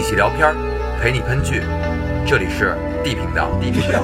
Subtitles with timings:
[0.00, 0.56] 一起聊片儿，
[0.98, 1.62] 陪你喷剧。
[2.26, 3.50] 这里是 D 频道。
[3.60, 4.00] D 频道。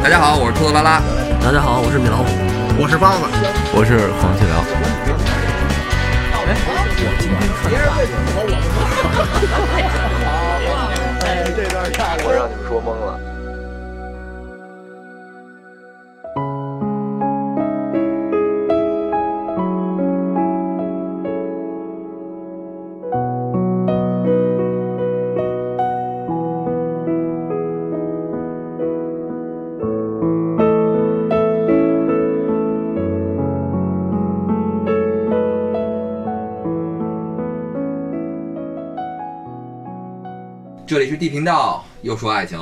[0.00, 1.02] 大家好，我是兔子拉拉。
[1.42, 2.26] 大家好，我是米老虎。
[2.80, 3.24] 我是包子，
[3.74, 4.62] 我是黄继辽。
[12.24, 13.27] 我让你们说懵了。
[41.18, 42.58] D 频道，又说爱情。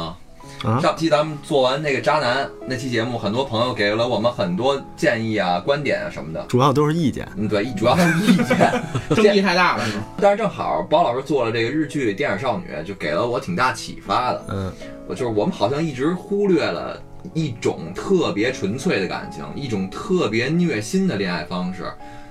[0.80, 6.44] 上期咱们做完那个渣男那期节目，很多朋友给了我们很多建议啊、观点啊什么的。
[6.48, 7.28] 主要都是意见。
[7.36, 8.82] 嗯，对，主要是意见，
[9.14, 9.84] 争议太大了。
[10.18, 14.44] 但是正好包老师做了这个日剧《电影少女》，就给了我挺大启发的。
[14.48, 14.72] 嗯，
[15.06, 17.00] 我就是我们好像一直忽略了
[17.34, 21.84] 一种特别纯粹的感情，一种特别虐心的恋爱方式，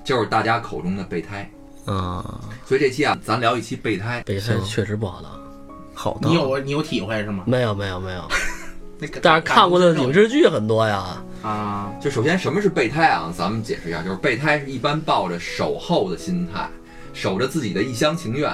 [0.04, 1.48] 就是大家口中的备胎。
[1.86, 2.24] 嗯，
[2.66, 4.24] 所以这期啊，咱聊一期备胎。
[4.26, 5.45] 备胎确实不好当。
[5.96, 6.30] 好的。
[6.30, 7.44] 你有你有体会是吗？
[7.48, 8.22] 没有没有没有。
[9.00, 11.22] 那个但是看过的影视剧很多呀。
[11.42, 13.32] 啊，就首先什么是备胎啊？
[13.38, 16.68] 咱们解释一下，就是备胎是一般抱着守候的心态，
[17.14, 18.52] 守着自己的一厢情愿，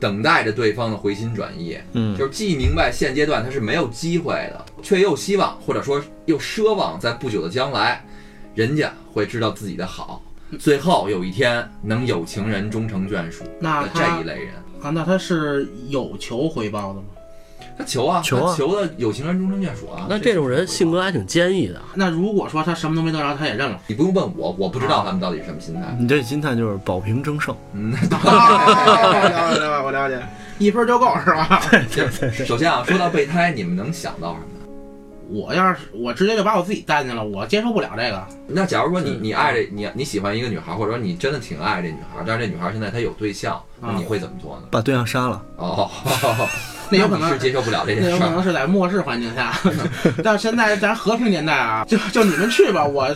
[0.00, 1.78] 等待着对方的回心转意。
[1.92, 8.04] 嗯，就是既明白现阶段他是没有机会的，却又希望或者说又奢望在不久的将来，
[8.56, 10.20] 人家会知道自己的好，
[10.58, 14.54] 最后有一天能有情人终成眷属那这一类人。
[14.82, 17.04] 啊，那他是有求回报的吗？
[17.78, 20.06] 他求啊，求啊他求的有情人终成眷属啊。
[20.08, 21.80] 那这种人性格还挺坚毅的。
[21.94, 23.80] 那如果说他什么都没得着，他也认了。
[23.86, 25.80] 你不用问我，我不知道他们到底是什么心态。
[25.98, 27.56] 你这心态就是保平争胜。
[27.72, 30.20] 嗯， 我了解，我了解，
[30.58, 31.62] 一分就够是吧？
[32.44, 34.51] 首先啊，说到备胎，你们能想到什么？
[35.32, 38.26] 我要是我直接就把我自己带进去了，我接受不了这个。
[38.46, 44.64] 那假如说你你爱这你你喜欢一个女孩，或者说你真的挺爱这女孩，但是这女孩现在她有对象，那你会怎么做呢？
[44.70, 45.42] 把对象杀了。
[45.56, 45.90] 哦，
[46.90, 48.10] 那有可能是接受不了这件事儿。
[48.10, 49.52] 那有可能是在末世环境下，
[50.22, 53.08] 但是现在咱和平年代啊，就就你们去吧，我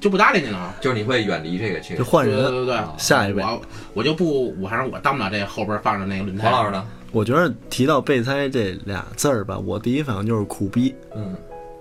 [0.00, 0.74] 就不搭理你了。
[0.80, 1.96] 就是你会远离这个去。
[1.96, 2.40] 就换人。
[2.40, 3.62] 对对对，下一位我
[3.94, 6.50] 我就不，我反正我当不了这后边放着那个轮胎。
[6.50, 6.84] 黄老师呢？
[7.12, 10.94] 我觉得提到备胎这俩字儿吧，我第一反应就是苦逼。
[11.14, 11.36] 嗯，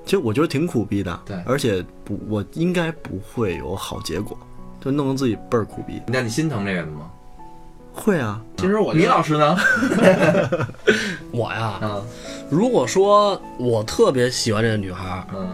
[0.05, 1.19] 其实我觉得挺苦逼的。
[1.25, 4.37] 对而且不，我应该不会有好结果，
[4.79, 6.01] 就弄得自己倍儿苦逼。
[6.07, 7.09] 那你心疼这人吗？
[7.93, 9.57] 会啊，其实我李老师呢？
[11.31, 12.01] 我呀，嗯
[12.49, 15.49] 如果说我特别喜欢这个女孩，嗯，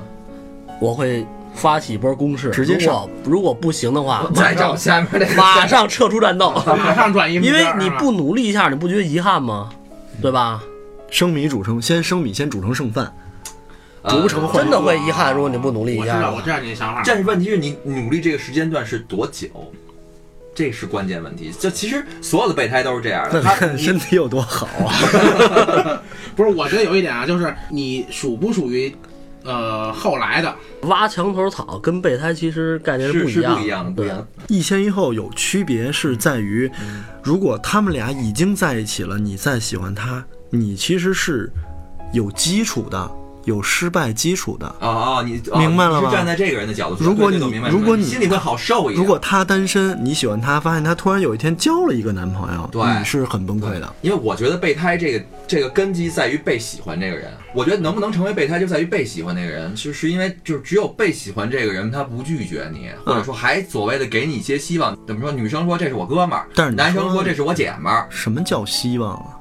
[0.79, 1.25] 我会
[1.57, 2.51] 发起一波攻势。
[2.51, 5.27] 直接上如果如果不行的话， 再找下面的。
[5.35, 6.51] 马上撤出战斗。
[6.65, 9.69] 马上转移因，为你不努力一下，你不觉得遗憾吗？
[10.21, 10.61] 对吧？
[11.09, 13.13] 生米煮成先生米先煮成剩饭。
[14.03, 16.31] 呃煮不成坏真的会遗憾，如果你不努力我知道，一下。
[16.31, 17.01] 我知道你的想法。
[17.05, 19.47] 但是问题是你努力这个时间段是多久？
[20.55, 21.51] 这是关键问题。
[21.59, 26.01] 就其实所有的备胎都是这样的，他看 身体有多好啊！
[26.35, 28.95] 不是，我觉得有一点啊，就是你属不属于
[29.43, 34.27] 呃后来的，挖墙头草跟备胎其实概念是是不一样不一样的，不一样的。
[34.47, 36.69] 一先一后有区别，是在于，
[37.23, 41.51] 如果他们俩已经在一起了，你再喜欢他，你其实是
[42.13, 43.09] 有基础的，
[43.45, 44.67] 有失败基础的。
[44.79, 44.87] 哦
[45.19, 47.37] 哦，你哦明白了吗是站在这个人的角度，如果你
[47.69, 48.97] 如果你心里会好受一点。
[48.97, 53.95] 如果他单身，你喜欢他，发现他突然有一天交了一个男朋友，对你是很崩溃的。
[54.01, 57.31] 因为我觉得备胎这个这个根基在于被喜欢这个人。
[57.57, 64.95] 我觉得能不能成为备胎，就在于被喜欢那个人，就是因为就是只有被喜欢这个人，他不拒绝你，或者说还所谓的给你一些希望。
[65.07, 65.31] 怎么说？
[65.31, 69.33] 女生说这是我哥们儿，但是男生说说这是我姐们儿，什么叫希望啊？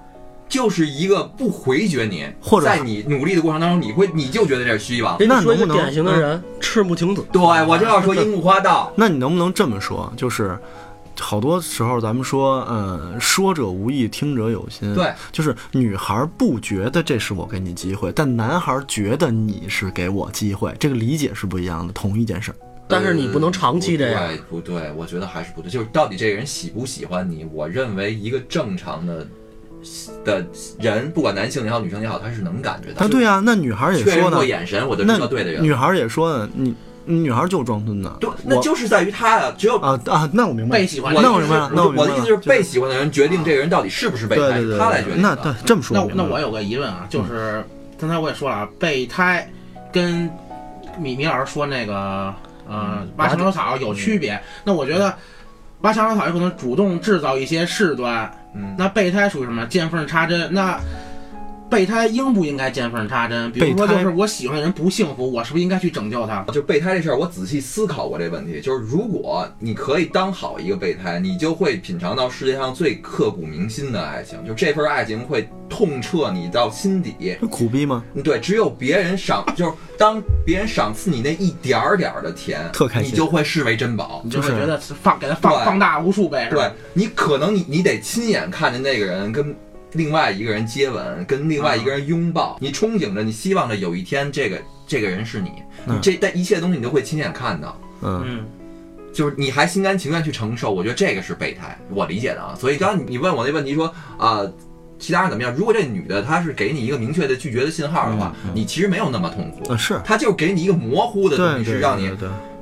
[0.49, 5.19] 就是一个不回绝你，或者在你努力的过程当中，你会你就觉得这是希望。
[5.19, 7.23] 给你说一个那能不能典型的人，赤木晴子。
[7.31, 8.91] 对，我就要说樱木花道。
[8.97, 10.11] 那你能不能这么说？
[10.17, 10.59] 就是
[11.19, 14.95] 好多时候咱们说，呃，说者无意，听者有心。
[14.95, 21.93] 对，就是女孩不觉得这是我给你机会，但男孩觉得你是给我机会，这个理解是不一样的。
[21.93, 25.71] 同一件事儿，但是你不能长期这样呃不对，不对，我觉得还是不对。
[25.71, 27.47] 就是到底这个人喜不喜欢你？
[27.53, 29.27] 我认为一个正常的
[30.25, 30.47] 的
[30.79, 33.07] 人，不管男性也好，女生也好，他是能感觉到。
[33.07, 35.63] 啊，对啊，那女孩也说呢过，眼神，我就知那道对的人。
[35.63, 36.75] 女孩也说呢，你
[37.07, 38.13] 女孩就装孙子。
[38.21, 40.79] 对，那就是在于他啊，只有啊啊，那我明白。
[40.79, 45.29] 被喜欢那我明白了那我的意思是，被喜欢的人决定这个人到底是不是备胎对对，对，他来决定的。
[45.29, 47.65] 那对这么说那那我有个疑问啊，就是
[47.99, 49.49] 刚才我也说了啊，备胎
[49.93, 50.31] 跟
[50.99, 52.35] 米米老师说那个
[52.69, 54.39] 呃挖墙头草有区别。
[54.65, 55.15] 那我觉得
[55.83, 59.65] 挖墙头草有可能主动制造一些事端，嗯，那备胎属于什么？
[59.67, 60.49] 见缝插针。
[60.53, 60.81] 那
[61.69, 63.51] 备胎应不应该见缝插针？
[63.53, 66.45] 比如说，就是我喜欢的人不幸福，我是不是应该去拯救他？
[66.53, 68.61] 就备胎这事儿，我仔细思考过这问题。
[68.61, 77.37] 就是如果你可以当好一个备胎，你就会品尝到世界上最刻骨铭心的爱情，就这份爱情会痛彻你到心底。
[77.41, 78.05] 这苦逼吗？
[78.23, 84.21] 对，只有别人赏， 就是当别人赏赐你那一点儿点儿的甜，特开心你就会视为珍宝。
[84.25, 86.71] 你就会就是觉得放给他放放大无数倍，对？
[86.93, 89.55] 你可能你你得亲眼看见那个人跟
[89.97, 95.51] 另外一个人接吻，跟另外一个人拥抱，你憧憬着，你希望着有一天这个这个人是你，
[95.87, 95.99] 嗯。
[96.03, 97.81] 这但一切东西你都会亲眼看到。
[98.03, 98.45] 嗯，嗯，
[99.13, 102.55] 就是你还心甘情愿去承受，我觉得这个是备胎，我理解的啊。
[102.59, 104.43] 所以刚刚你你问我那问题说啊、
[104.99, 105.53] 其他人怎么样？
[105.55, 112.11] 如果这女的她是给你一个明确的拒绝的信号的话，你其实没有那么痛苦，嗯是，她就是给你一个模糊的东西，是让你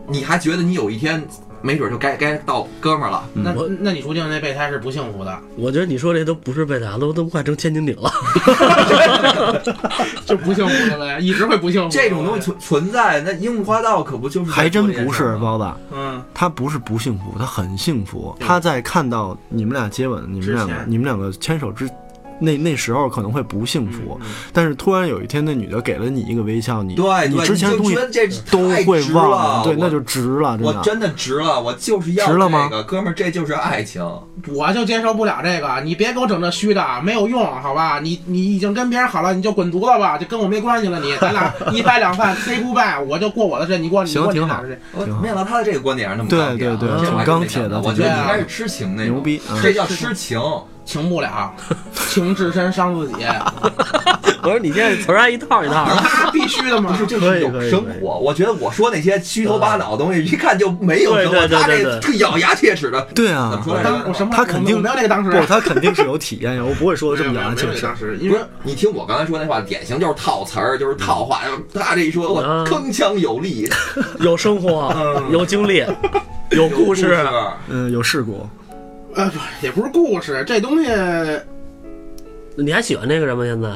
[0.07, 1.27] 你还觉得你有一天
[1.65, 3.25] 没准就该该到哥们儿了。
[3.33, 8.13] 那我那你说定那备胎是不幸福的，我觉得你说这都不是备胎，都都快成千斤顶了。
[10.27, 11.89] 就不幸福了呀，一直会不幸福。
[11.89, 18.37] 这种东西，存存在，那樱木花道可不就是还真不是包子，嗯，他不是不幸福，他很幸福。
[18.39, 21.89] 他在看到你们俩接吻，你们两个你们两个牵手之。
[22.39, 27.97] 那那时候可能会不幸福，嗯但是突然有一天那女的给了你一个微笑，你对你之前的东西
[28.51, 30.67] 都会忘了对，那就值了，真的。
[30.67, 34.05] 我真的值了，我就是要值了吗这个哥们儿，这就是爱情。
[34.53, 38.01] 我就接受不了这个，你别给我整这虚的，没有用，好吧？
[38.01, 41.15] 你你已经跟别人好了，你就滚犊子吧，就跟我没关系了你。
[41.21, 44.79] 咱俩一拍两散，say goodbye，我就过我的事，你过你过你行挺好的事。
[44.93, 50.41] 挺好我没想到他的这个观点是那么对对对挺钢铁的我觉得你应该是痴情那种牛逼嗯这叫痴情。
[50.85, 51.53] 情不了，
[52.09, 53.15] 情至深伤自己，
[54.43, 55.95] 我说你这词儿还一套一套的。
[56.25, 56.99] 那必须的嘛不。
[56.99, 58.19] 是，这是有生活。
[58.19, 61.33] 我觉得我说那些虚头巴脑的东西，一看就没有生活。
[61.33, 64.31] 对对对他这特咬牙切齿的，对啊怎么，说来我什么？
[64.35, 65.31] 他肯定没有那个当时。
[65.31, 67.97] 不，他肯定是有体验呀，我不会说的这么咬牙切齿当。
[67.97, 68.19] 时，
[68.63, 71.41] 你听我刚才说那话，典型就是套词儿，就是套话。
[71.73, 73.67] 他这一说，我嗯铿锵有力，
[74.21, 75.85] 有生活，嗯有经历，
[76.51, 77.27] 有故事。
[77.69, 78.47] 嗯，有事故，
[79.15, 80.91] 呃，不也不是故事，这东西
[82.57, 83.45] 你还喜欢这个人吗？
[83.45, 83.69] 现在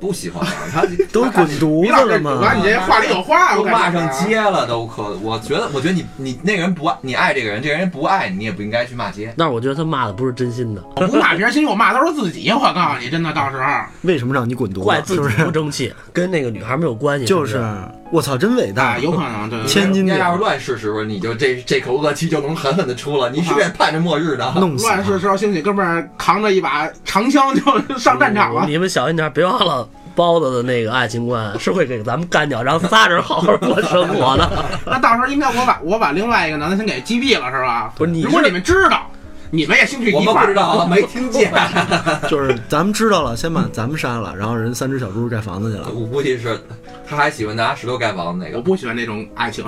[0.00, 2.38] 不喜欢了他 都滚犊子了吗？
[2.42, 2.66] 把你吗？
[2.66, 5.16] 这话里有话，都我骂上街了，都可。
[5.22, 9.32] 我觉得，我觉得你你那个人不爱你爱这个人，这个人不爱你，你也不应该去骂街。
[9.36, 12.50] 但是我觉得他骂的不是真心的，我不骂别人，其实我骂都是自己。
[12.50, 13.62] 我告诉你，真的，到时候
[14.02, 14.80] 为什么让你滚犊子？
[14.80, 15.44] 怪自己是不是？
[15.44, 17.24] 不争气，跟那个女孩没有关系。
[17.24, 18.98] 就是不我操，真伟啊，大！
[18.98, 19.58] 有可能对。
[19.58, 23.30] 对对千斤顶你要是乱世时候，你就这这口恶气就能狠狠的出了。
[23.30, 24.52] 你是不是也盼着末日的？
[24.56, 25.18] 弄死乱世！
[25.18, 28.66] 时候，兴许哥们儿扛着一把长枪就上战场了。
[28.68, 29.88] 你们小心点，别忘了。
[30.14, 34.66] 包子的那个爱情观是会给咱们干掉，然后仨人好好过生活的。
[34.84, 37.90] 那到时候应该我把我把另外一个男的先给击毙了，是吧？
[37.96, 39.10] 不是你是如果你们知道，
[39.54, 41.52] 你们也兴趣我一块儿们不知道啊，没听见。
[42.26, 45.90] 就是咱们知道了，先把咱们杀了，然后人三只小猪盖房子去了。
[45.94, 46.58] 我估计是，
[47.06, 48.62] 他还喜欢拿石头盖房子那个我。
[48.62, 49.62] 不喜欢那种爱情，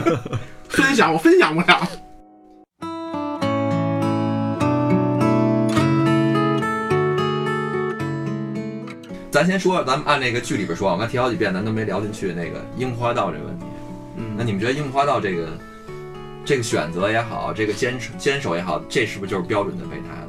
[0.68, 1.88] 分享我分享不了。
[9.30, 13.64] 咱先说，咱们按那个剧里边说，我刚提好几遍，咱都没聊进去那个樱花道这个问题。
[14.18, 15.48] 嗯那你们觉得樱花道这个
[16.44, 20.28] 这个选择也好，这个坚持坚守也好，这是不是就是标准的备胎了？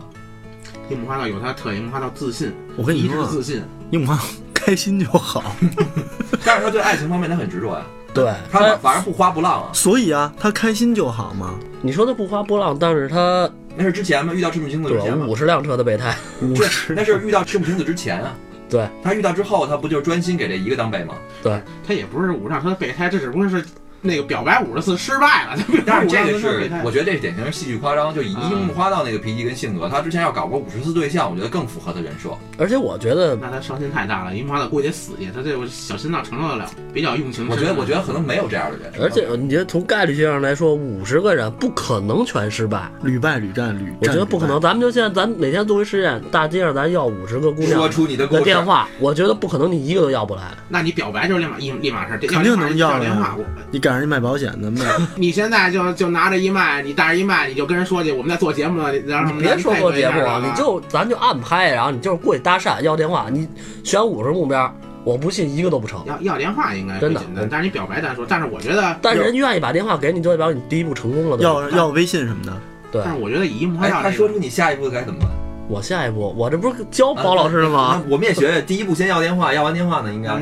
[0.89, 3.63] 樱木花道有他特点，樱木花道自信，我跟你说，直自信。
[3.91, 4.23] 樱木花道
[4.53, 5.55] 开心就好，
[6.45, 9.69] 但是他对爱情方面他很执着呀，对他反反而不花不浪啊。
[9.73, 11.55] 所以啊，他开心就好嘛。
[11.81, 14.33] 你说他不花不浪，但是他那是之前嘛？
[14.33, 15.25] 遇到赤木晴子之前吗？
[15.27, 18.33] 五十辆车的备胎，五，十那是遇到赤木晴子之前啊。
[18.67, 21.15] 对他遇到之后，他不就专心给这一个当备吗？
[21.43, 23.63] 对他也不是五十辆车的备胎，这只不过是
[24.05, 25.57] 那个表白五十次失败了。
[25.85, 28.13] 但是这个是我觉得这是典型的戏剧夸张。
[28.13, 32.29] 就以啊樱木花道那个脾气跟性格，他之前要搞过五十次对象，我觉得更符合他人设。
[32.57, 37.47] 而且我觉得那他伤心太大了，樱木花道估计得死去，他这个小心脏承受得了，比较用情。
[37.49, 38.91] 我觉得，我觉得可能没有这样的人。
[39.01, 44.61] 而且你觉得从概率学上来说，五十个人不可能全失败，屡败屡战屡，我觉得不可能。
[44.61, 50.41] 咱们就现在，咱每天做一实验，大街上咱要五十个姑娘说出你的电话，我觉得不可能，你一个都要不来。
[50.69, 53.35] 那你表白就是立马一立马事，肯定能要要电话。
[53.71, 54.85] 你赶上一卖保险的卖，
[55.15, 63.47] 你现在就就拿着一卖，你带着一卖，你就跟人说去，我们在做节目呢，然后你别说做节目了，你就咱就暗拍，然后你就是过去搭讪要电话，你
[63.83, 64.73] 选五十目标，
[65.03, 66.03] 我不信一个都不成。
[66.05, 71.37] 要要电话应该真的但是你表白单说，但是我觉得，但是人愿意把电话给你，就代表你第一步成功了。
[71.37, 72.53] 要要微信什么的，
[72.91, 75.29] 对但是我觉得以樱木花哎，道这个，他说出你下一步该怎么办？
[75.67, 77.79] 我下一步，我这不是教包老师了吗？
[77.79, 80.39] 啊我们也学学，第一步先要电话，要完电话呢，应该我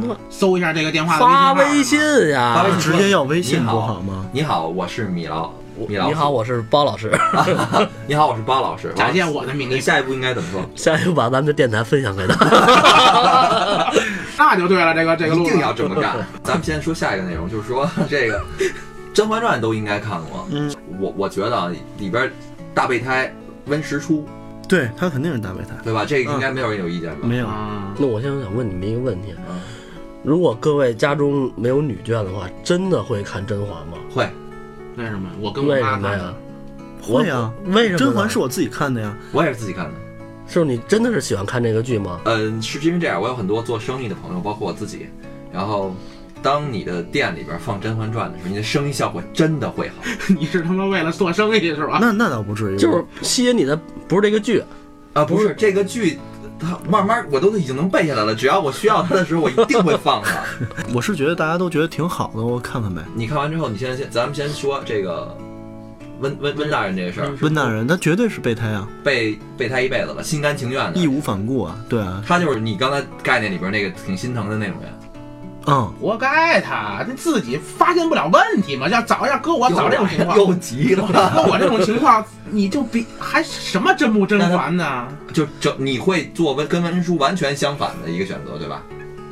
[0.00, 2.54] 他妈搜一下这个电话的发微微信信呀！
[2.54, 4.26] 发微信直接要微信你好不好吗？
[4.30, 5.50] 你好，我是米老，
[5.88, 7.10] 米老，你好，，我是包老师。
[8.06, 8.88] 你好，我是包老师。
[8.88, 10.62] 号，假借我的名义，下一步应该怎么说？
[10.74, 12.34] 下一步把咱们的电台分享给他。
[14.36, 16.16] 那就对了，这个这个路一定要这么干。
[16.42, 18.38] 咱们先说下一个内容，就是说 这个
[19.14, 20.46] 《甄嬛传》都应该看过。
[20.50, 20.70] 嗯，
[21.00, 22.30] 我我觉得啊，里边
[22.74, 23.32] 大备胎
[23.66, 24.26] 温实初，
[24.68, 26.04] 对他肯定是大备胎，对吧？
[26.06, 27.26] 这个应该没有人有意见吧？
[27.26, 27.46] 没有。
[27.46, 29.60] 啊，那我现在想问你们一个问题：嗯，
[30.22, 33.96] 如果各位家中没有女眷的话，真的会看甄嬛吗？
[34.14, 34.28] 会，
[34.96, 35.30] 为什么？
[35.40, 36.34] 我跟我为妈看的什么呀？
[37.00, 37.98] 会呀，为什么呢？
[37.98, 39.16] 甄嬛是我自己看的呀。
[39.32, 39.92] 我也是自己看的。
[40.46, 42.20] 是不是你真的是喜欢看这个剧吗？
[42.24, 45.06] 嗯，是因为这样，我有很多做生意的朋友，包括我自己。
[45.52, 45.94] 然后，
[46.42, 49.94] 当你的店里边放《甄嬛传》的时候，你的生意效果真的会好。
[50.28, 51.98] 你是他妈为了做生意是吧？
[52.00, 54.62] 那那倒不至于，就是吸引你的不是这个剧，
[55.12, 56.18] 啊，不是这个剧，
[56.58, 58.34] 它慢慢我都已经能背下来了。
[58.34, 60.42] 只要我需要它的时候，我一定会放它。
[60.94, 63.02] 我是觉得大家都觉得挺好的，我看看呗。
[63.14, 65.36] 你看完之后，你现在先，咱们先说这个
[66.20, 71.06] 温温温大人这个事儿，温大人他绝对是备胎啊，备备胎一辈子了，心甘情愿的义。
[71.06, 74.92] 无反顾啊，对啊，他就是你刚才概念里边那个挺心疼的那种人。
[75.68, 78.88] 嗯，活该他，他自己发现不了问题嘛。
[78.88, 81.06] 要早要搁我早这种情况，又急了。
[81.06, 85.06] 搁我这种情况，你就比还什么真不真还呢？
[85.32, 88.82] 就这你会做文跟文书完全相反的一个选择，对吧？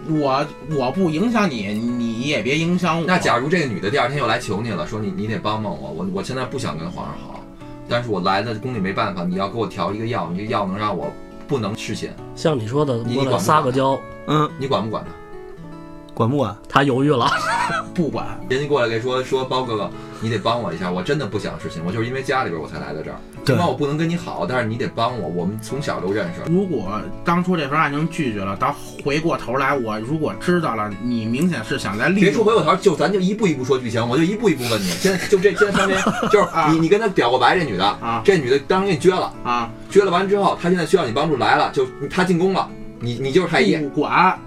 [0.08, 3.04] 我我不影响你，你也别影响我。
[3.06, 7.40] 那假如这个女的第二天又来求你了，说你你得帮帮我，我我现在不想跟皇上好，
[7.88, 11.10] 但是我来的宫里没办法，你要给我调一个药，你这药能让我
[11.48, 15.10] 不能失寝，像你说的，你撒个娇，嗯，你管不管他？
[16.16, 16.56] 管不管？
[16.68, 17.28] 他犹豫了。
[17.94, 23.16] 不管，人家过来给说说包哥哥，你得帮我一下，我真的不想事情，我就是因为家里边我才来到这儿。
[23.44, 26.52] 对尽管我不能跟你好，但是你得帮我，我们从小都认识。
[26.52, 34.88] 如果当初这份爱情拒绝了，到回过头来，我如果知道了你明显是想来利用别说回过头，就咱就一步一步说剧情，我就一步一步问你。
[34.90, 35.98] 现在就这，现在上面
[36.30, 42.68] 就是啊你，你跟他表过白，这女的，啊这女的当时给你撅了，啊，撅了完之后，她现在需要你帮助来了，就她进宫了，
[43.00, 43.76] 你你就是太医。
[43.76, 44.38] 不管，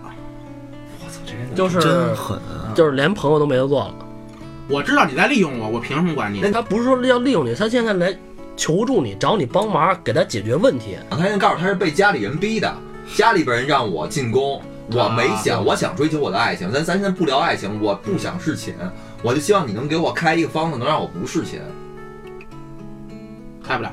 [1.55, 2.74] 就是真狠啊！
[2.75, 3.96] 就是连朋友都没得做了。
[4.67, 6.39] 我知道你在利用我，我凭什么管你？
[6.41, 8.15] 那他不是说要利用你，他现在来
[8.55, 10.98] 求助你，找你帮忙，给他解决问题。
[11.10, 12.72] 他现在告诉他是被家里人逼的，
[13.15, 18.75] 家里边人让我进宫，我没想，啊我想追求我的爱情，咱咱现在不聊爱情，我不想侍寝，
[19.24, 21.60] 我就希望你能给我开一个方子，能让我不侍寝。
[23.63, 23.91] 开不了。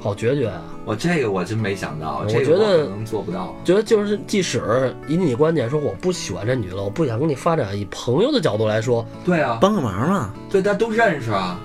[0.00, 0.62] 好决绝啊！
[0.84, 3.54] 我这个我真没想到，我这个觉得可能做不到。
[3.64, 11.58] 觉得就是，即使以你观点说我不喜欢这女的，我不想跟你发展，以朋友的角度来说，对啊，帮个忙嘛，对，大家都认识啊。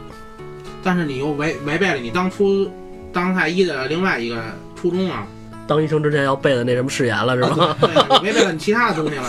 [0.84, 2.70] 但是你又违违背了你当初
[3.12, 4.42] 当太医的另外一个
[4.76, 5.28] 初衷啊，
[5.66, 7.76] 当医生之前要背的那什么誓言了是吧？
[7.82, 9.26] 对啊，你违背了你其他的东西了。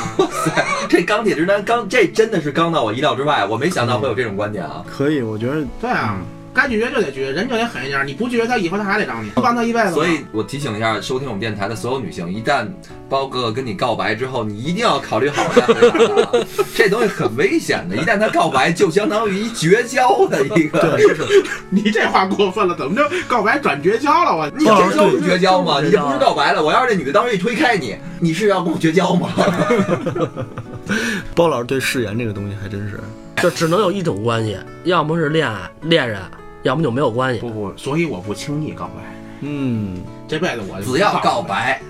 [0.89, 4.85] 这钢铁直男刚，这真的是刚到我意料之外，我没想到会有这种观点啊。
[4.87, 6.21] 可以，我觉得对啊，
[6.55, 8.07] 该拒绝就得拒绝，人就得狠一点。
[8.07, 9.93] 你不拒绝他，以后他还得找你，帮他一辈子。
[9.93, 12.67] 所以我提醒一下收听我们电台的所有女性，一旦
[13.09, 17.97] 包哥哥跟你告白之后，你一定要考虑好这样的事儿啊 这东西很危险的。
[17.97, 20.99] 一旦他告白，就相当于一绝交的一个。
[21.71, 24.37] 你这话过分了，怎么就告白转绝交了？
[24.37, 25.81] 我你这就是绝交吗？
[25.81, 26.63] 你这不是告白了？
[26.63, 29.29] 我要是这女的当时一推开你，你是要跟我绝交吗？
[31.35, 32.99] 包老师对誓言这个东西还真是，
[33.43, 36.21] 就只能有一种关系，要么是恋爱恋人，
[36.63, 37.41] 要么就没有关系。
[37.41, 39.03] 不不，所以我不轻易告白，
[39.41, 41.81] 嗯，这辈子我只要告，白，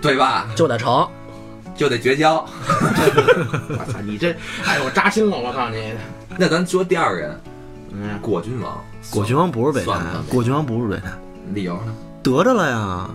[0.00, 0.48] 对吧？
[0.54, 1.08] 就得成，
[1.74, 2.36] 就得绝交。
[2.66, 4.30] 我操你这，
[4.64, 5.36] 哎呦，我扎心了！
[5.36, 5.92] 我告诉你，
[6.36, 7.40] 那咱说第二个人，
[7.92, 8.82] 嗯，果郡王。
[9.10, 11.12] 果郡王不是备胎算不算，果郡王不是备胎，
[11.52, 11.94] 理由呢？
[12.22, 13.10] 得着了呀，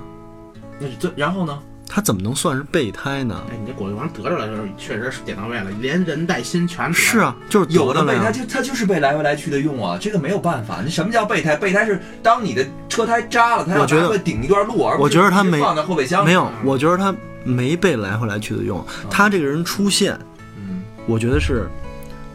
[0.79, 1.59] 那这然后呢？
[1.91, 3.41] 他怎么能算是备胎呢？
[3.49, 8.31] 哎，你这果郡王得着了，就是确实是点到位了，连人带心全是，啊，就是有的备胎。
[8.31, 10.81] 就他就是被来回来去的用啊，这个没有办法。
[10.85, 11.55] 你什么叫备胎？
[11.55, 16.23] 备胎是当你的车胎扎了，他要我觉得拿回来顶一段路，而我觉得他没放在后备箱。
[16.23, 20.15] 没有，我觉得他没被来回来去的用，他这个人出现，
[20.57, 21.67] 嗯，我觉得是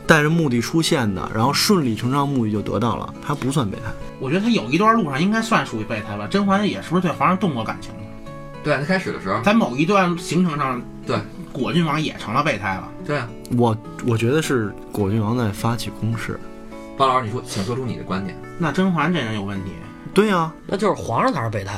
[0.05, 3.85] 带着目的出现的，然后顺理成章目的就得到了，他不算备胎。
[4.19, 6.27] 我觉得他有一段路上应该算属于备胎吧。
[6.27, 8.01] 甄嬛也是不是对皇上动过感情了？
[8.65, 11.17] 对，他开始的时候，在某一段行程上，对，
[11.53, 12.89] 果郡王也成了备胎了。
[13.07, 13.29] 对啊。
[13.59, 16.41] 我我觉得是果郡王在发起攻势。
[16.97, 18.35] 包老师，你说，请说出你的观点。
[18.59, 19.73] 那甄嬛这人有问题，
[20.15, 21.75] 对呀、那就是皇上才是备胎。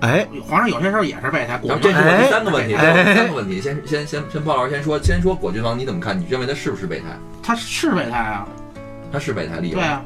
[0.00, 1.56] 哎，皇上有些时候也是备胎。
[1.58, 3.60] 果这是我第三个问题，第三个问题。
[3.60, 6.18] 先先先先，包老师先说，先说果郡王，你怎么看？
[6.18, 7.06] 你认为他是不是备胎？
[7.42, 8.46] 他是备胎啊，
[9.12, 9.84] 他是备胎，厉害对？
[9.84, 10.04] 啊，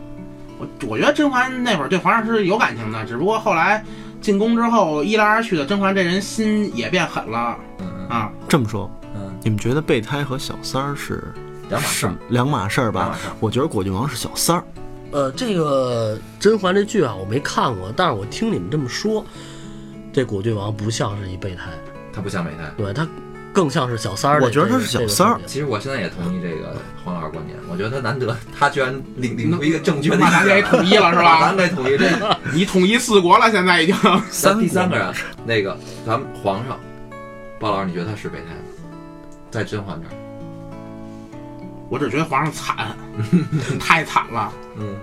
[0.59, 3.85] 我我觉得甄嬛那会儿对皇上是有感情的，只不过后来
[4.27, 8.33] 进宫之后，一来二去的，甄嬛这人心也变狠了嗯啊。
[8.49, 11.33] 这么说，嗯，你们觉得备胎和小三儿是
[11.69, 13.17] 两码事儿，两码事儿吧？
[13.39, 14.65] 我觉得果郡王是小三儿，
[15.13, 19.25] 呃，这个甄嬛这剧啊，我没看过，但是我听你们这么说，
[20.13, 21.71] 这果郡王不像是一备胎，
[22.13, 22.69] 他不像备胎。
[22.77, 23.07] 对他
[23.57, 31.63] 更像是小三儿我觉得他是小三儿其实我现在也同意这个黄老师观点，我觉得他难得，他居然领领出一个正确的咱给，统一了是吧咱吧？
[31.63, 32.39] 给统一这个。
[32.53, 33.97] 你统一四国了，现在已经。
[34.31, 35.11] 三 第三个人，
[35.47, 36.79] 那个咱们皇上，
[37.59, 38.61] 鲍老师，你觉得他是备胎吗？
[39.51, 40.13] 在甄嬛这儿，
[41.89, 42.95] 我只觉得皇上惨，
[43.81, 44.53] 太惨了。
[44.77, 44.95] 嗯，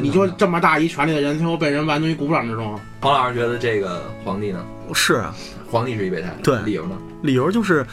[0.00, 2.78] 你说这么大一权力的人，最后被人玩弄于股掌之中。
[3.00, 4.64] 黄老师觉得这个皇帝呢？
[4.92, 5.34] 是啊，
[5.70, 6.96] 皇帝是一备胎，对理由呢？
[7.22, 7.86] 理由就是，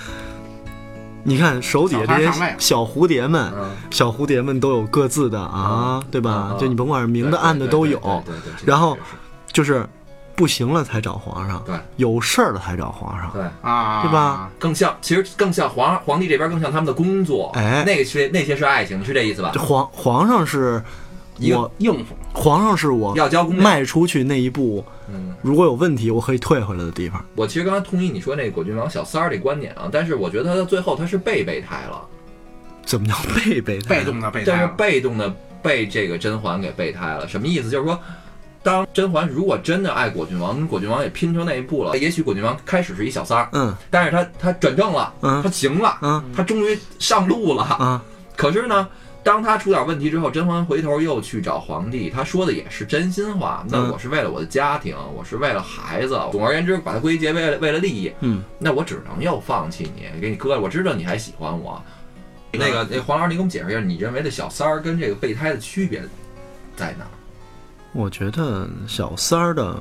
[1.24, 6.60] 你看手底下这些小蝴蝶们，嗯，小蝴蝶们都有各自的啊，对吧嗯？
[6.60, 8.98] 就你甭管是明的暗的都有，对对然后
[9.54, 9.88] 就是
[10.36, 13.44] 不行了才找皇上，对有事儿了才找皇上，对。
[13.62, 14.50] 啊，对吧？
[14.60, 19.60] 更像，其实更像皇皇帝这边更像他们的工作，哎那个是那些是爱情，是这意思吧这？
[19.60, 20.84] 皇皇上是
[21.42, 22.16] 一个我，应付。
[22.34, 27.24] 皇上是我要交公粮，迈出去那一步，嗯，如果有问题，我可以退回来的地方。
[27.36, 32.02] 我其实刚才同意你说那个果郡王小三儿这观点啊，但是我觉得他到最后他是被备胎了，
[32.86, 34.00] 怎么叫被备胎？
[34.00, 34.68] 被动的备胎但是。
[34.78, 37.70] 被动的被这个甄嬛给备胎了，什么意思？
[37.70, 38.00] 就是说。
[38.64, 48.00] 当甄嬛如果真的爱果郡王，跟果郡王也拼成那一步了，也许果郡王开始是一小三儿，嗯但是他他转正了，嗯他行了，嗯他终于上路了，嗯，
[48.36, 48.88] 可是呢，
[49.24, 53.64] 当他出点问题之后，甄嬛回头又去找皇帝，他说的也是真心话。
[53.70, 58.12] 那嗯我是为了我的家庭，我是为了孩子，总而言之，把它归结为了为了利益。
[58.22, 60.62] 嗯，那我只能又放弃你，给你割了。
[60.62, 61.82] 我知道你还喜欢我。
[62.52, 66.02] 那个，那黄老师，你给我们解释一下，你认为的小三儿跟这个备胎的区别
[66.76, 67.12] 在哪儿？
[67.94, 69.80] 我觉得小三儿的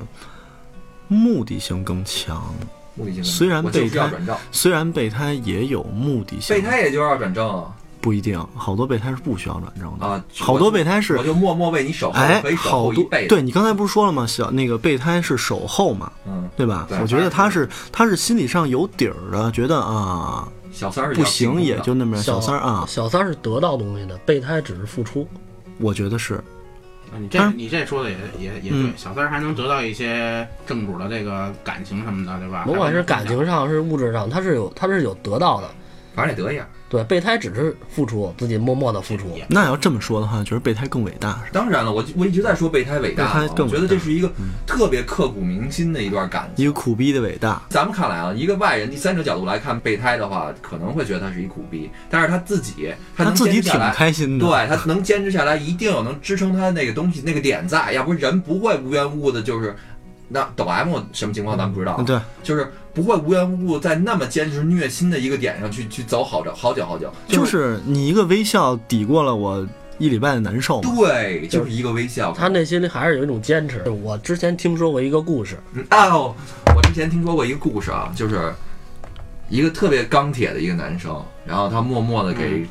[1.07, 2.53] 目的性更强，
[2.95, 4.11] 目的性更虽然备胎
[4.51, 10.25] 虽然备胎也有目的性，备胎也就是要转正啊不一定，好多备胎是不需要转正的，啊！
[10.39, 13.03] 好多备胎是我就默默为你守候，哎，好多。
[13.29, 14.25] 对你刚才不是说了吗？
[14.25, 16.87] 小那个备胎是守候嘛，嗯，对吧？
[16.89, 25.27] 对我觉得他是他是心理上有底儿的，觉得啊小三儿是不行也就那么点小三儿啊，小三儿是得到东西的，备胎只是付出。
[25.77, 26.41] 我觉得是
[27.19, 32.63] 你这你这说的也也也嗯对，小三儿还能得到一些正主的这个感情什么的，对吧？
[32.65, 35.69] 甭管是感情上是物质上，他是有他是有得到的。
[36.13, 36.67] 反正得得一样。
[36.89, 39.39] 对，备胎只是付出，自己默默的付出。
[39.47, 41.41] 那要这么说的话，觉得备胎更伟大。
[41.53, 44.29] 当然了，我我一直在说备胎伟大嘛，备胎更我觉得这是一个
[44.67, 46.65] 特别刻骨铭心的一段感情。
[46.65, 54.45] 一个苦逼的伟大，咱们看来啊，一个外人第三者角度来看备胎的话，可能会觉得他是一苦逼，但是他自己他自己挺开心的。
[54.45, 59.73] 对他能坚持下来，一定有能支撑他那个东西那个点在，要不然人不会无缘无故的，就是
[60.27, 69.65] 那抖 M 什么情况咱们不知道，嗯对，就是不会无缘无故在那么坚持虐心的一个点上去去走好着好久好久，就是你一个微笑抵过了我
[69.97, 70.81] 一礼拜的难受。
[70.81, 72.33] 对，就是一个微笑。
[72.33, 73.87] 他内心里还是有一种坚持。
[73.89, 76.35] 我之前听说过一个故事，嗯哦，
[76.75, 78.53] 我之前听说过一个故事啊，就是
[79.47, 82.65] 一个特别钢铁的一个男生，然后他默默的给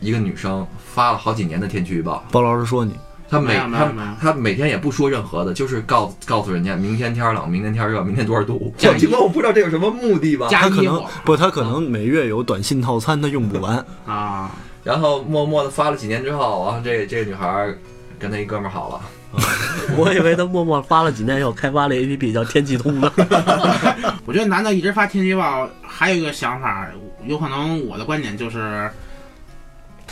[0.00, 2.94] 一个女生发了好几年的天气预报，包老师说你，
[3.32, 8.72] 他每他他每天也不说任何的，就是告告诉人家明天天儿冷，明天天儿热，明天多少度。
[8.76, 13.82] 加我尽管我不知道这有什么目的吧，他可能不，他可能每月有短信套餐，他用不完。
[14.04, 14.50] 啊，
[14.84, 17.78] 然后默默的发了几年之后，然后这这女孩儿
[18.18, 19.00] 跟他一哥们儿好了。
[19.96, 23.10] 我以为他默默发了几年以后开发了 APP 叫天气通呢。
[24.26, 26.86] 我觉得男的一直发天气预报，还有一个想法，
[27.24, 28.90] 有可能我的观点就是，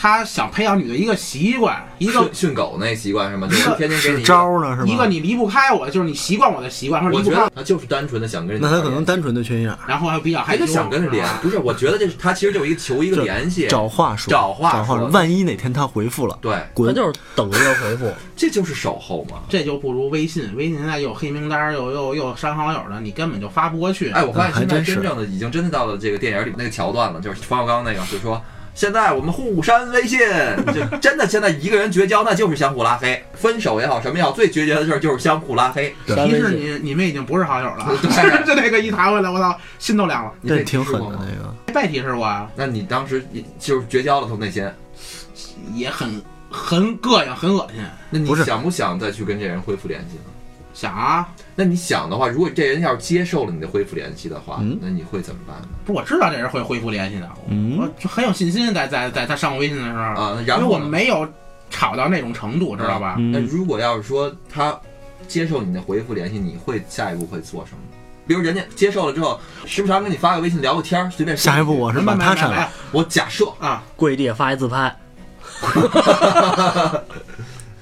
[0.00, 3.46] 他想培养女的一个习惯，一个训训狗那习惯是吗？
[3.46, 4.86] 就是天天给你使招呢是吗？
[4.86, 11.58] 一个你离不开我，就是你习惯我的习惯，或者我离不开，觉得他就是单纯的想跟人那他可能单纯的缺心眼儿，然后还比较，还是想跟他连，不是？
[11.58, 16.94] 我觉得这是他其实就是一个求一个联系，找话说，找话说万一哪天他回复了，对，他滚！
[16.94, 18.10] 就是等一个回复。
[18.34, 19.40] 这就是守候嘛。
[19.50, 24.08] 这就不如微信，微信现在又有黑名单，又又又删好友的，你根本就发不过去。
[24.12, 28.42] 哎，我发现现在真正的已经真的到了这个电影里那个桥段了，就是冯小刚那个，就是说
[28.80, 30.18] 现在我们互删微信，
[30.72, 35.94] 就真的现在一个人绝交那就是相互拉黑，分手也好什么也好，最决绝的事儿就是相互拉黑。
[36.06, 37.86] 对提示你，你们已经不是好友了。
[38.00, 40.32] 对就那个一弹回来，我操，心都凉了。
[40.40, 41.54] 你被这挺狠的那个。
[41.74, 43.22] 被提示过啊，那你当时
[43.58, 44.66] 就是绝交了，从内心，
[45.74, 47.84] 也很很膈应，很恶心。
[48.08, 50.22] 那你想不想再去跟这人恢复联系呢？
[50.72, 54.78] 想啊，那你想的话，如果这人要是接受了你的恢复联系的话，嗯？
[54.80, 55.68] 那你会怎么办呢？
[55.84, 57.78] 不，我知道这人会恢复联系的，嗯？
[57.78, 61.28] 我就很有信心在在在他上我微信的时候，啊，因为我然后呢没有
[61.70, 63.16] 吵到那种程度，知道吧？
[63.18, 64.78] 嗯，那如果要是说他
[65.28, 67.78] 接受你的回复联系，你会下一步会做什么？
[68.26, 72.68] 比如人家接受了之后，时不常跟你发个微信聊个天儿，随便说下一步我是把没没没他删了。
[72.92, 73.46] 我假设。
[73.58, 74.94] 啊，跪地下发一自拍，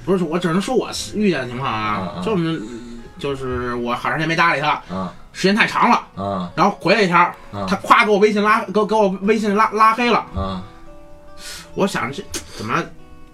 [0.09, 2.63] 不是，我只能说我遇见的情况啊就是
[3.19, 7.19] 就是我好长时间没搭理他，啊时间太长了，啊然后回来一条，
[7.53, 10.65] 啊他夸给我微信拉给我给我微信拉拉黑了，啊
[11.75, 12.23] 我想这
[12.57, 12.83] 怎么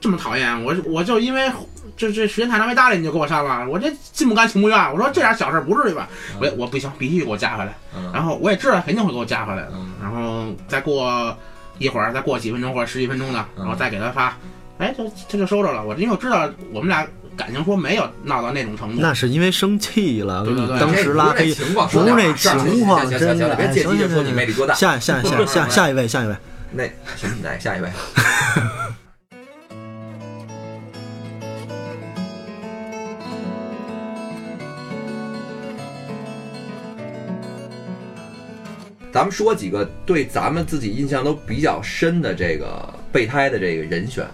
[0.00, 0.64] 这么讨厌？
[0.64, 1.50] 我我就因为
[1.96, 4.92] 这这时间太长没搭理你就给我删了，我这心不甘情不愿。
[4.92, 6.08] 我说这点小事不至于吧？
[6.40, 7.72] 我我不行，必须给我加回来。
[7.96, 11.34] 嗯然后我也知道肯定会给我加回来的，嗯然后再过
[11.78, 14.36] 一会儿，再过几分钟或者十几分钟的，嗯然后再给他发，
[14.78, 15.84] 哎，这他就收着了。
[15.84, 17.06] 我因为我知道我们俩
[17.36, 19.00] 感情说没有闹到那种程度。
[19.00, 23.54] 那是因为生气了，对对对当时拉黑，这不是这情况，不是那情况，真的。
[23.54, 24.74] 别哎借机就说你魅力多大。
[24.74, 26.34] 下下下下下一位，下一位，
[26.72, 26.84] 那
[27.16, 27.88] 行，来下一位。
[39.12, 44.26] 咱们说几个对咱们自己印象都比较深的这个备胎的这个人选，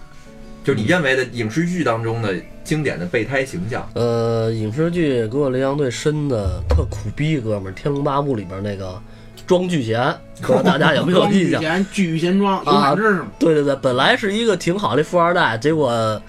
[0.63, 3.87] 就是你认为的影视剧当中的经典的备胎形象。
[3.95, 9.01] 呃，影视剧给我印象最深的特苦逼哥们儿，《天龙八部》里边那个
[9.47, 9.99] 庄聚贤，
[10.41, 11.61] 不知道大家有没有庄聚印象？
[11.61, 13.27] 贤聚贤庄啊感知识吗？
[13.39, 16.21] 对对对，本来是一个挺好的富二代，结果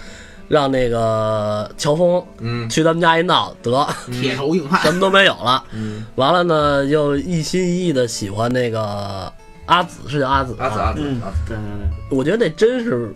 [0.49, 5.62] 让那个乔峰嗯去他们家一闹，得铁头硬汉什么都没有了。
[5.73, 9.31] 嗯，完了呢，又一心一意的喜欢那个
[9.66, 11.64] 阿紫，是叫阿紫阿紫阿紫嗯阿紫，对对
[12.09, 13.14] 对，我觉得那真是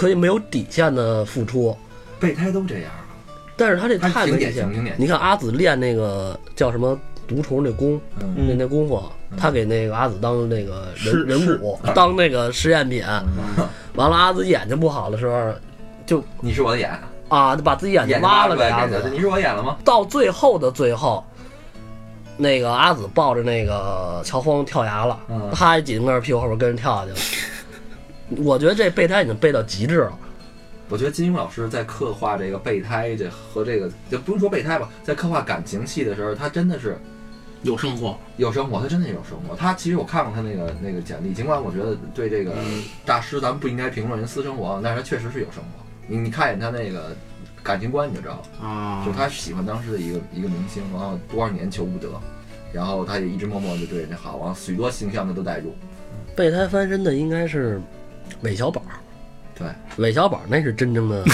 [0.00, 1.76] 可以没有底线的付出，
[2.18, 3.04] 备胎都这样啊。
[3.54, 4.96] 但是他这太没底线典型挺典。
[4.96, 9.02] 型你看阿紫练那个叫什么毒虫那功，嗯那那功夫，
[9.36, 13.04] 他给那个阿紫当那个人人骨，当那个实验品。
[13.06, 15.52] 嗯 完了，阿紫眼睛不好的时候，
[16.06, 16.90] 就你是我的眼，
[17.28, 18.86] 啊，就把自己眼睛挖了出来给他。
[18.86, 19.10] 给阿紫。
[19.10, 19.76] 你是我眼了吗？
[19.84, 21.22] 到最后的最后，
[22.38, 27.16] 那个阿紫抱着那个乔峰跳崖了，嗯他一紧跟着屁股后边跟着跳下去了。
[28.38, 30.18] 我觉得这备胎已经备到极致了。
[30.88, 36.98] 我觉得金庸老师在刻画这个备胎这和这个，就不用说备胎吧，在刻画感情戏的时候，他真的是
[37.62, 38.18] 有生活。
[38.38, 39.54] 有生活，他真的有生活。
[39.54, 42.52] 他其实我看过他那个那个简历，尽管我觉得对这个
[43.04, 45.84] 大师咱们不应该评论人私生活，但是他确实是有生活。
[46.08, 47.14] 你你看一眼他那个
[47.62, 52.08] 感情观，你就知道了，啊，就他喜欢当时的一个一个明星，然后多少年求不得，
[52.72, 55.72] 然后他也一直默默的对人家好，然后许多形象他都带入。
[56.34, 57.80] 备胎翻身的应该是
[58.42, 58.82] 韦小宝，
[59.58, 59.66] 对，
[59.96, 61.24] 韦小宝那是真正的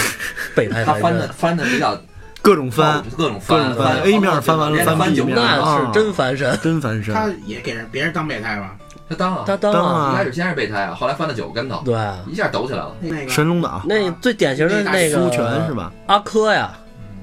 [0.54, 1.98] 备胎他翻的翻身，翻的比较
[2.42, 6.58] 各种翻，各种各种翻，A 面翻完了翻翻 B 面，九面，那是真翻身。
[6.62, 7.14] 真翻身。
[7.14, 8.76] 他也给人别人当备胎吧？
[9.08, 11.94] 他当啊，他当当啊，啊一开始先是备胎啊，后来翻了九个跟头，对，
[12.28, 12.92] 一下抖起来了。
[13.00, 15.92] 那个神龙岛，那最典型的那个苏全是吧？
[16.06, 16.72] 阿珂呀，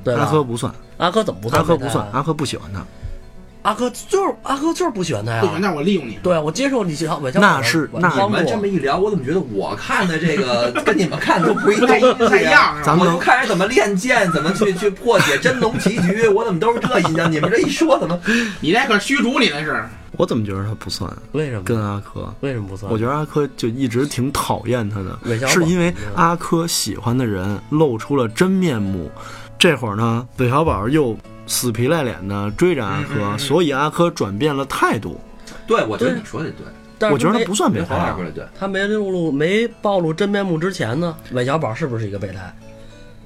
[0.04, 0.16] 对？
[0.16, 1.78] 阿珂不算，阿珂怎么不算阿珂？
[1.78, 2.82] 不算，阿珂不喜欢他。
[3.64, 5.58] 阿珂就是阿珂就是不喜欢他呀。
[5.60, 6.20] 那我利用你。
[6.22, 12.46] 对，我接受你小韦小那是那你们这么一聊，我怎么觉得我看的这个 跟你们看的都不一太太一。
[12.46, 17.32] 样，咱们我就看人怎么练剑，怎么去去破解真龙棋局， 我怎么都是这印象？
[17.32, 18.20] 你们这一说，怎么
[18.60, 19.84] 你那可是虚竹，你那是
[20.18, 21.12] 我怎么觉得他不算？
[21.32, 21.64] 为什么？
[21.64, 22.92] 跟阿珂，为什么不算？
[22.92, 29.10] 我觉得阿珂就一直挺讨厌他的是因为阿珂喜欢的人露出了真面目。
[29.58, 35.20] 这会儿呢，韦小宝又死皮赖脸的追着阿嗯嗯珂，嗯所以阿珂转变了态度。
[35.68, 35.84] 对？
[35.86, 36.66] 我觉得你说的对，
[37.00, 38.16] 但是我觉得他不算备没胎。
[38.58, 42.54] 他没露露没暴露真面目之前呢，韦小宝是不是一个备胎？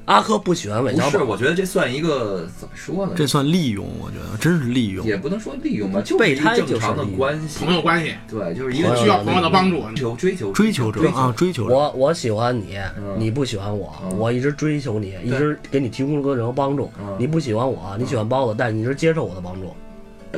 [0.08, 3.12] 阿珂不喜欢韦不是，小宝，我觉得这算一个怎么说呢？
[3.14, 5.06] 这算利用，我觉得真是利用。
[5.06, 9.84] 也不能说利用吧，就是备胎就是正常的利用关系，朋友关系，对，就是一个需要朋友的帮助。
[9.92, 11.76] 追求追求追求者啊，追求者。
[11.76, 17.16] 我我喜欢你嗯，你不喜欢我，嗯我一直追求你，一直给你提供各种帮助嗯。
[17.20, 19.74] 你不喜欢我，你喜欢包子，但是你一直接受我的帮助。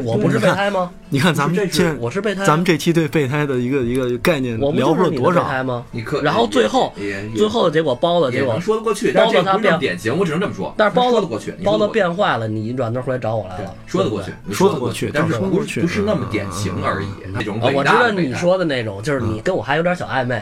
[0.04, 0.92] 我不是备胎吗？
[1.10, 2.46] 你看咱们这是现，我是备胎啊。
[2.46, 5.44] 咱们这期对备胎的一个一个概念我不聊就是你的过多少？
[5.44, 5.86] 备胎吗？
[5.92, 6.94] 你可然后最后
[7.36, 10.74] 最后的结果包子结果说得过去，包子他变典型，我只能这么说。
[10.78, 20.42] 但是包子说得过去，包子变坏了，你一转头回来找我来了，说得过去说得过去但是不是说得过去不是那么典型而已，那种我知道你说的那种，就是你跟我还有点小暧昧，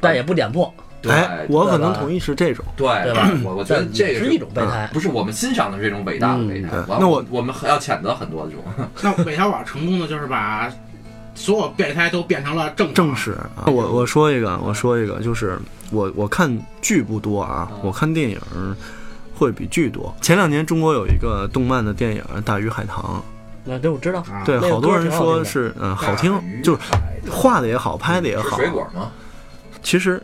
[0.00, 0.72] 但也不点破。
[1.02, 2.64] 对哎，我可能同意是这种。
[2.76, 6.68] 对对吧我我觉得这个也是一种备胎不是我们欣赏的这种伟大的备胎
[7.00, 10.72] 那我我们还要谴责很多这种， 那韦小宝成功的就是把
[11.34, 15.58] 所有备胎都变成了正正史啊，我我说一个，我说一个，就是
[15.90, 18.38] 我我看剧不多啊，嗯我看电影
[19.34, 20.14] 会比剧多。
[20.20, 23.20] 前两年中国有一个动漫的电影《大鱼海棠
[23.64, 26.80] 那这我知道，啊，对，好多人说是嗯好听，就是
[27.30, 28.56] 画的也好，拍的也是好。
[28.56, 29.10] 水果吗？
[29.82, 30.22] 其实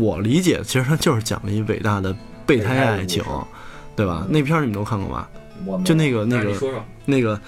[0.00, 2.14] 我理解，其实它就是讲了一伟大的
[2.46, 3.22] 备胎爱情
[3.96, 4.26] 对吧？
[4.28, 5.28] 那片儿你们都看过吧？
[5.84, 6.52] 就那个那个
[7.04, 7.40] 那个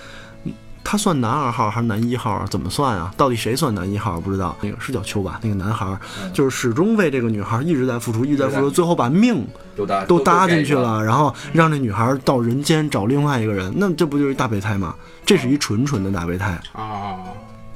[0.85, 2.47] 他算男二号还是男一号啊？
[2.49, 3.13] 怎么算啊？
[3.17, 4.21] 到底谁算男一号？
[4.21, 4.57] 不知道。
[4.63, 5.41] 那个是叫秋吧？
[5.43, 5.99] 那个男孩
[6.33, 9.45] 就是始终为这个女孩一直在付出，一直在付出，最后把命
[9.77, 14.95] 都搭都搭进去了，然后让这女孩到人间找另外一个人，那这不就是大备胎吗？
[15.25, 17.17] 这是一纯纯的大备胎，啊，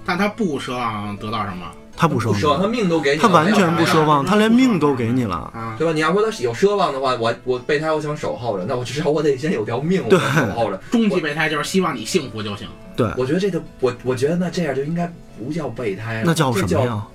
[0.06, 1.66] 但他不奢望得到什么
[2.00, 5.36] 他不奢望，他，命都给你了，他完全不奢望，他连命都给你了。
[5.52, 5.76] 啊？
[5.76, 5.92] 对吧？
[5.92, 10.80] 你要说他有奢望的话，我我备胎我想守候着，那我至少我得先有条命，我守候着。
[10.90, 12.66] 终极备胎就是希望你幸福就行。
[12.96, 17.06] 对，我觉得这个，我我觉得那这样就应该不叫备胎了，那叫什么呀？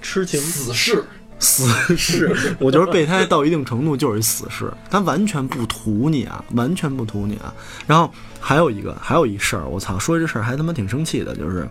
[0.00, 1.04] 痴情死士，
[1.38, 7.54] 死士 我觉得备胎到一定程度就是一死侍，他完全不图你啊，完全不图你啊。
[7.86, 11.68] 然后还有一个，还有一事儿，我操，说这事儿还他妈挺生气的，就是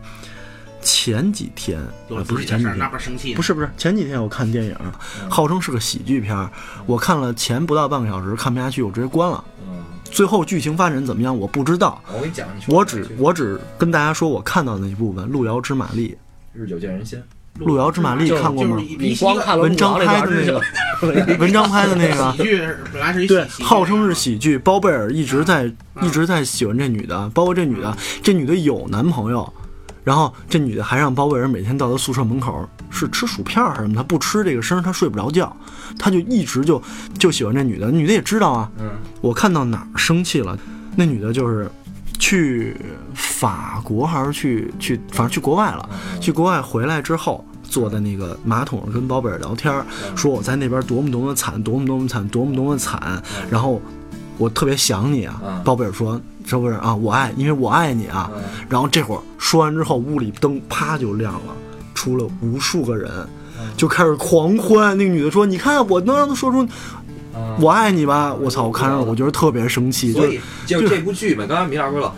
[0.82, 4.76] 前几天，呃不是前几天那，不是生气不是不是，前几天我看电影，
[5.30, 6.50] 号称是个喜剧片儿，
[6.86, 9.44] 我看了前不到半个小时，看不下去，我直接关了。
[9.68, 12.02] 嗯，最后剧情发展怎么样，我不知道。
[12.14, 12.76] 我给你讲，你说。
[12.76, 16.18] 我只我只跟大家说，我看到的那一部分《路遥知马力。
[16.54, 17.22] 日久见人心，
[17.60, 18.78] 路遥知马力看过吗？
[19.00, 20.62] 你光看了文章拍的那个》，
[21.40, 22.32] 文章拍的那个。
[22.38, 24.58] 喜，剧本来是对号称是喜剧。
[24.58, 25.64] 包贝尔一直在
[25.96, 26.08] 嗯。
[26.08, 29.54] 一直在喜欢这女的，包括这女的，这女的有男朋友，
[30.04, 35.56] 然后这女的还让包贝尔每天到她宿舍门口是吃薯片儿还是什么，她不吃这个声儿她睡不着觉，
[36.00, 36.82] 她就一直就
[37.18, 38.72] 就喜欢这女的，女的也知道啊。
[38.80, 38.90] 嗯，
[39.22, 40.58] 我看到哪儿生气了，
[40.96, 41.70] 那女的就是
[42.20, 42.76] 去
[43.14, 45.90] 法国还是去去，反正去国外了。
[46.20, 49.74] 去国外回来之后，坐在那个马桶上跟包贝尔聊天，
[50.16, 53.82] 说我在那边多么多么惨，多么多么惨，多么多么惨，然后
[54.38, 55.62] 我特别想你啊嗯。
[55.64, 61.54] 包贝尔说：“包贝尔啊，我爱，因为我爱你啊。”嗯然后这会儿说完之后，屋里灯啪就亮了，
[61.94, 63.12] 出了无数个人，
[63.76, 64.98] 就开始狂欢。
[64.98, 66.64] 那个女的说：“你看，我能让他说出
[67.36, 68.64] 嗯我爱你吧？”我操！
[68.64, 72.14] 我看着我觉得特别生气，就所以就这部剧嘛，刚才米老师说了。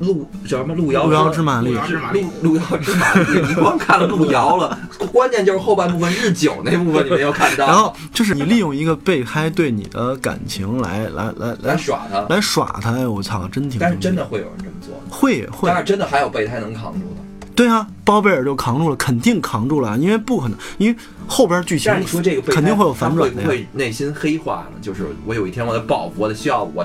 [0.00, 0.74] 路叫什么？
[0.74, 4.78] 路遥路遥知马力路遥知马力路路遥知马力，你光看了路遥了，
[5.12, 12.20] 关键就是后半部分日久那部分你没有看到，然后就是你利用一个备胎对你的感情来来来来来耍他。
[12.28, 15.02] 来耍他，哎我操，真挺但是真的会有人这么做吗？
[15.08, 17.22] 会会但是真的还有备胎能扛住的。
[17.54, 23.48] 对啊，包贝尔就扛住了，肯定扛住了，因为不可能，因为后边剧情但是你说这个肯定会有反转的呀。
[23.48, 24.78] 会不会内心黑化呢？
[24.82, 26.84] 就是我有一天我得报复，我得需要我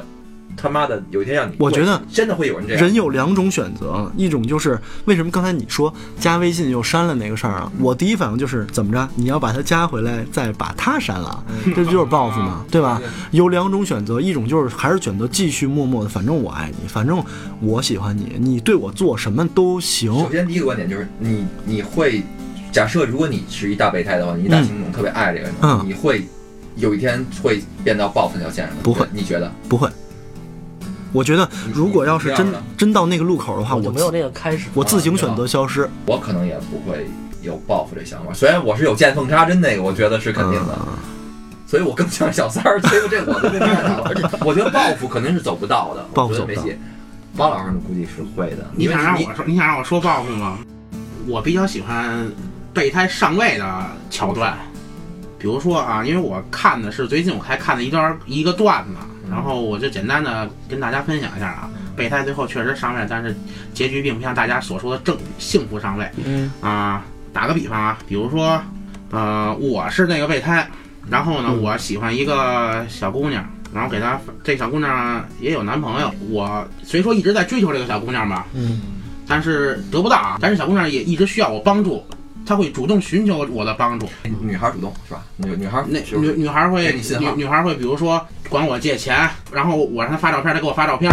[0.61, 1.55] 他妈的有一天让你。
[1.57, 2.83] 我觉得真的会有人这样。
[2.83, 7.71] 人有两种选择，一种就是为什么刚才你说加微信又删了那个事儿啊？
[7.79, 13.01] 我第一反应就是怎么着，你要把他加回来，再把他删了，嗯这就是报复嘛，对吧？
[13.31, 17.23] 有两种选择，一种就是还是选择继续默默的，反正我爱你，反正
[17.61, 20.13] 我喜欢你，你对我做什么都行。
[20.19, 22.21] 首先第一个观点就是你你会
[22.71, 26.27] 假设如果你是一大备胎的话，你一大情种特别爱这个人，嗯你会
[26.75, 28.81] 有一天会变到报复那条线上吗。
[28.83, 29.51] 不会你觉得？
[29.67, 29.89] 不会，
[31.11, 34.69] 我觉得如果要是真真到那个路口的话，我没有那个开始。
[34.73, 35.89] 我自行选择消失。
[36.05, 37.07] 我可能也不会
[37.41, 38.33] 有报复这想法。
[38.33, 40.77] 虽然我是有见缝插针那个，我觉得是肯定的。
[40.79, 40.87] 嗯
[41.69, 44.01] 所以我更像小三儿，所以这我都跟他讲了。
[44.05, 46.63] 而且我觉得报复肯定是走不到的，报复走不到。
[47.37, 50.57] 包老师呢，估计是会的，你想让我说，你想让我说报复吗？
[51.27, 52.27] 我比较喜欢
[52.73, 54.57] 备胎上位的桥段，
[55.37, 61.69] 比如说啊，因为我看的是最近我还看了一段一个段子，然后我就简单的跟大家分享一下啊。
[61.95, 63.35] 备胎最后确实上位，但是
[63.73, 67.03] 结局并不像大家所说的正幸福上位嗯啊。
[67.31, 68.59] 打个比方啊，比如说，
[69.11, 70.67] 呃，我是那个备胎，
[71.09, 78.81] 然后呢，嗯我喜欢一个小姑娘，然后给她这小姑娘也有男朋友，我虽说一直在追求这个小姑娘吧，嗯
[79.27, 80.39] 但是得不到啊。
[80.41, 82.03] 但是小姑娘也一直需要我帮助，
[82.49, 84.09] 她会主动寻求我的帮助。
[84.41, 85.23] 女孩主动是吧？
[85.37, 91.11] 女女孩那女女孩会女女孩会比如说管我借钱，然后我让她发照片，她给我发照片，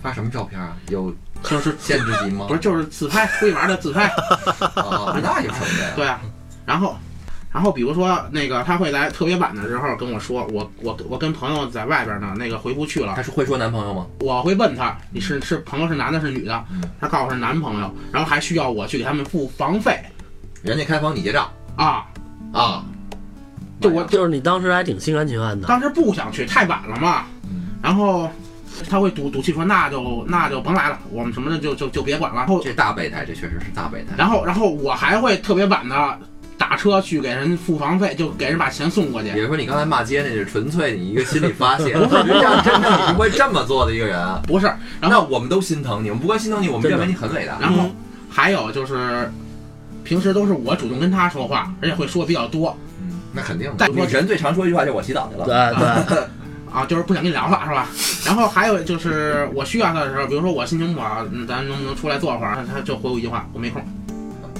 [0.00, 0.76] 发什么照片啊？
[0.88, 1.12] 有
[1.42, 2.46] 就是限制级吗？
[2.46, 5.92] 不是就是自拍，出去玩的自拍，啊， 那有什么的呀？
[5.96, 6.20] 对啊。
[6.64, 6.96] 然后
[7.52, 13.22] 然后比如说那个她会来特别晚的时候跟我说，我我我跟朋友在外边呢，那个回不去了她。
[13.24, 14.06] 是会说男朋友吗？
[14.20, 16.88] 我会问她，你是是朋友是男的是女的嗯？
[17.00, 20.00] 她告诉是男朋友，然后还需要我去给他们付房费
[20.62, 22.04] 人家开房你结账啊。
[22.52, 22.84] 啊？
[23.80, 25.66] 就我就是你当时还挺心甘情愿的。
[25.66, 27.24] 当时不想去，太晚了嘛。
[27.44, 28.28] 嗯然后
[28.90, 32.36] 他会赌赌气说，那就那就甭来了，我们什么的就就就别管了。
[32.36, 34.14] 然后这大备胎，这确实是大备胎。
[34.18, 36.18] 然后然后我还会特别晚的
[36.58, 39.32] 打车去给人付房费，就给人把钱送过去。
[39.32, 44.18] 比如说你刚才骂街那是纯粹你一个心理发泄，实际上真的你不会这么做的一个人。
[44.18, 44.66] 啊不是，
[45.00, 47.56] 然后那我们都心疼你，我们不光心疼你，我们认为你很伟大。
[47.58, 47.90] 然后
[48.28, 49.32] 还有就是，
[50.04, 52.76] 平时都是我主动跟他说话，而且会说比较多。
[53.00, 53.74] 嗯那肯定的。
[53.78, 55.44] 但女神最常说一句话就是我洗澡去了。
[55.44, 56.18] 对对，
[56.72, 57.86] 啊，就是不想跟你聊了，是吧？
[58.26, 62.56] 然后还有就是我需要他的时候，比如说我心情不好，嗯咱能不能出来坐会儿？
[62.66, 63.80] 他他就回我一句话，我没空。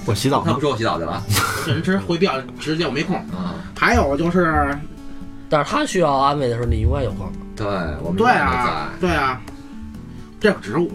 [0.06, 0.60] 我洗澡呢他不。
[0.60, 1.22] 说我洗澡去了。
[1.66, 3.16] 这 人直回比较直接，我没空。
[3.32, 4.72] 嗯，还有就是，
[5.48, 7.30] 但是他需要安慰的时候，你永远有空。
[7.56, 7.66] 对，
[8.02, 9.40] 我们对啊，对啊，
[10.40, 10.88] 这只是我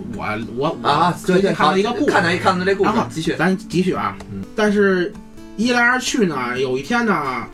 [0.58, 3.36] 我都在啊，最近对对，看到一个故事，看到一看到这故事然后，继续。
[3.36, 4.44] 咱继续啊嗯。
[4.56, 5.14] 但是，
[5.56, 7.48] 一来二去呢，有一天呢，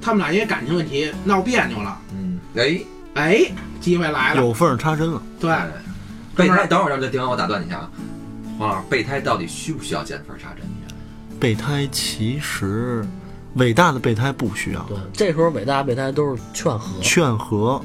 [0.00, 1.98] 他们俩因为感情问题闹别扭了。
[2.12, 2.80] 嗯，哎，
[3.14, 3.40] 哎，
[3.80, 5.50] 机会来了，有缝儿插针了，对，
[6.36, 7.90] 备胎，等会儿让这地方我打断你一下啊，
[8.58, 10.64] 黄老师，备胎到底需不需要见缝插针？
[11.40, 13.04] 备胎其实
[13.54, 17.00] 伟大的备胎不需要对，这时候伟大备胎都是劝和。
[17.00, 17.80] 劝和，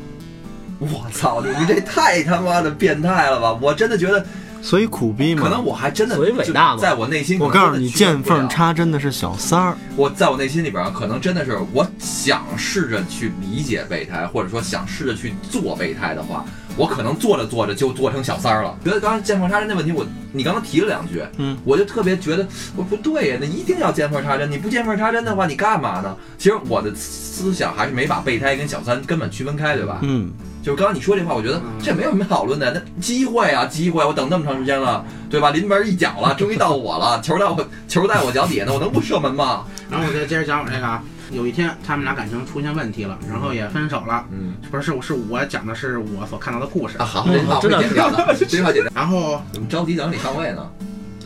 [0.83, 3.53] 我操，你们这太他妈的变态了吧！
[3.61, 4.25] 我真的觉得，
[4.61, 5.41] 所以苦逼嘛。
[5.41, 18.77] 可能我还真的所以伟大嘛在我内心，我告诉你，见缝插针的是小三儿，我在我内心里边儿，可能真的是我想试着去理解备胎，或者说想试着去做备胎的话，我可能做着做着就做成小三儿了。
[18.83, 26.15] 觉得刚刚见缝插针的问题，我你刚刚提了两句，嗯，我就特别觉得我不对呀，那一定要见缝插针，你不见缝插针的话，你干嘛呢？
[26.37, 29.99] 其实我的思想还是没把备胎跟小三根本区分开，对吧？
[30.01, 30.31] 嗯，
[30.63, 35.51] 就是刚刚你说这话，我觉得嗯这没有什么讨论的，那机会啊，机会，我等那么长时间了，对吧？
[35.51, 39.65] 临门一脚了， 终于到我了，球在我球在我脚底下呢，我能不射门吗？
[39.91, 41.03] 然后我再接着讲我这个啊。
[41.31, 44.23] 有一天，他们俩感情出现问题了，然后也分手了。
[44.31, 47.05] 嗯不是，是是我讲的是我所看到的故事啊，。
[47.05, 48.91] 好，这句话会剪掉的，这句话剪掉。
[48.93, 50.69] 然后怎么着急等你上位呢。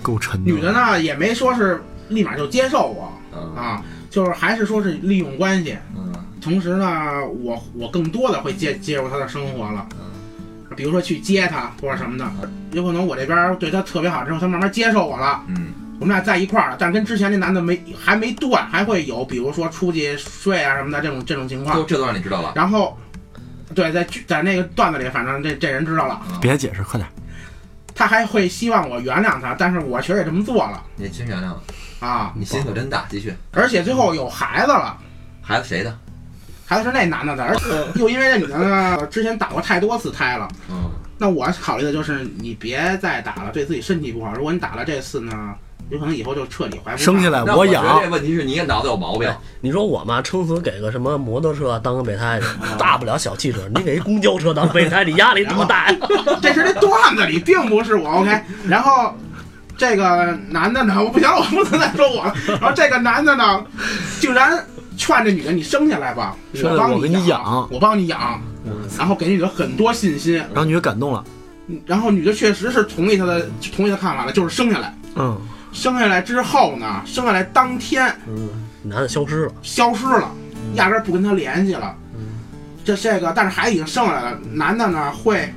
[0.02, 5.78] 够沉女的呢也没说是立马就接受我嗯啊，就是还是说是利用关系。
[5.97, 6.06] 嗯
[6.47, 12.25] 同时呢，我我更多的会介介入他的生活了，嗯比如说去接他或者什么的。
[12.71, 16.77] 有可能我这边对他特别好之后，他慢慢接受我了，嗯我们俩在一块儿了。
[16.79, 21.86] 但跟之前那男的没还没断，还会有比如说出去睡啊什么的这种这种情都况。
[21.88, 22.53] 这都让你知道了。
[22.55, 22.97] 然后，
[23.75, 27.10] 对，在在那个段子里，反正这这人知道了，嗯别解释，快点。
[27.95, 31.62] 他还会希望我原谅他，但是我确实也这么做了你真原谅了，
[31.99, 33.07] 啊，你心可真大。
[33.10, 34.95] 继续，而且最后有孩子了。
[35.41, 35.97] 孩子谁的？
[36.67, 40.47] 孩子是那男的的，而且又因为那女的呢，之前打过太多次胎了。
[40.69, 44.32] 嗯那我考虑的就是你别再打了，对自己身体不好。
[44.36, 45.51] 如果你打了这次呢，
[45.89, 49.27] 有可能以后就彻底怀不上生下来我那我觉得养这，问题是你也脑子有毛病。
[49.62, 52.45] 你说我嘛，撑死给个什么摩托车当个备胎去，
[52.77, 55.97] 大不了小汽车，你给一公交车当备胎，你压力多大呀？
[56.39, 58.39] 这是这段子里，并不是我 OK。
[58.67, 59.12] 然后
[59.75, 62.36] 这个男的呢，我不行，我不能再说我了。
[62.45, 63.65] 然后这个男的呢，
[64.19, 64.63] 竟然
[64.97, 68.41] 劝这女的，你生下来吧，我帮你养养，我帮你养。
[68.97, 71.23] 然后给女的很多信心，然后女的感动了，
[71.86, 74.93] 然后女的确实是同意他的同意他看法了，就是生下来。
[75.15, 75.39] 嗯，
[75.71, 78.49] 生下来之后呢，生下来当天嗯，
[78.83, 80.29] 男的消失了，消失了，
[80.75, 81.95] 压根儿不跟他联系了。
[82.83, 85.53] 这这个，但是孩子已经生下来了，男的呢会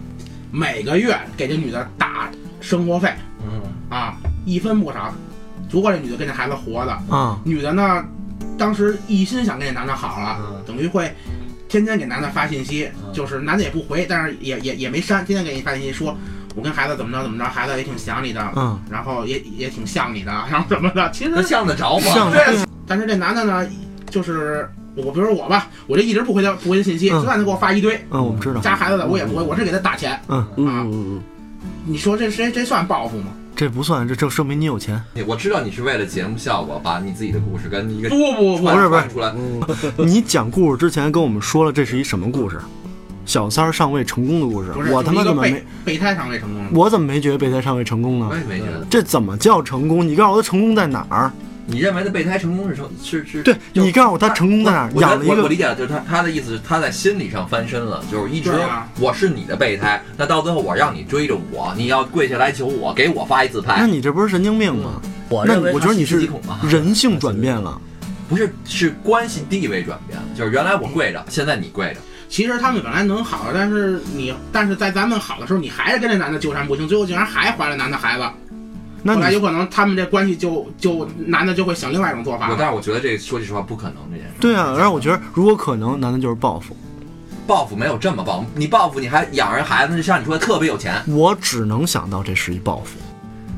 [0.50, 3.12] 每个月给这女的打生活费。
[3.42, 3.62] 嗯。
[3.88, 5.12] 啊，一分不少，
[5.68, 6.92] 足够这女的跟这孩子活的。
[7.09, 8.05] 啊，女的呢，
[8.61, 10.62] 当时一心想跟这男的好了，嗯。
[10.66, 11.11] 等于会
[11.66, 13.11] 天天给男的发信息，嗯。
[13.12, 16.14] 就是男的也不回，但是也也也没删，天天给你发信息说，
[16.55, 22.05] 我跟孩子怎么着怎么着，孩子也挺想你的，嗯，然后也也挺像你的， 然后怎么的，其实那像得着吗？
[22.12, 22.31] 像。
[22.31, 22.44] 对，
[22.87, 23.66] 但是这男的呢，
[24.11, 27.16] 就是我，比如说我吧，我就一直不回他不回他信息，嗯。
[27.16, 30.20] 就算他给我发一堆嗯，我们知道，加孩子的，我也不回，我是给他打钱。
[30.29, 31.23] 嗯，嗯嗯嗯。
[31.87, 33.29] 你说这谁这算报复吗？
[33.61, 34.99] 这不算，这这说明你有钱。
[35.27, 39.35] 我知道你是为了节目效果，把你自己的故事跟一个不不不，不是不是出来。
[39.37, 39.61] 嗯，
[40.09, 42.59] 你讲故事之前跟我们说了这是一什么故事？
[43.27, 46.70] 小三儿上位成功的故事，我他妈怎么没备备胎上位成功了？
[46.73, 48.35] 我怎么没觉得备胎上位成功呢我？
[48.35, 48.83] 也没觉得。
[48.88, 50.09] 这怎么叫成功？
[50.09, 51.31] 你告诉我他成功在哪儿？
[51.70, 53.42] 你认为的备胎成功是成是是？
[53.42, 54.90] 对你告诉我他成功在哪儿？
[54.94, 58.50] 我养了一个我我理解了，就是他他的意思是他在心理上翻身了，就是一直
[58.98, 65.00] 我是你的备胎，那到最后我让你追着我，你要跪下来求我，给我发一自拍那，你这不是神经病吗？
[65.30, 66.28] 那我认为我觉得你是
[66.68, 67.80] 人性转变了。
[68.28, 78.24] 不是是关系地位转变了，就是原来我跪着，现在你跪着，其实他们本来能好，但是你但是在咱们好的时候，你还是跟这男的纠缠不清，最后竟然还怀了男的孩子。
[79.02, 84.32] 那你后来有可能他们这关系就就男的就会想另外一种做法但是我觉得这说句实话不可能这件事。
[84.40, 86.76] 对啊，让我觉得如果可能，男的就是报复。
[87.46, 92.99] 报复没有这么报复，你报复你还养人孩子，就像你说的特别有钱，我只能想到这是一报复。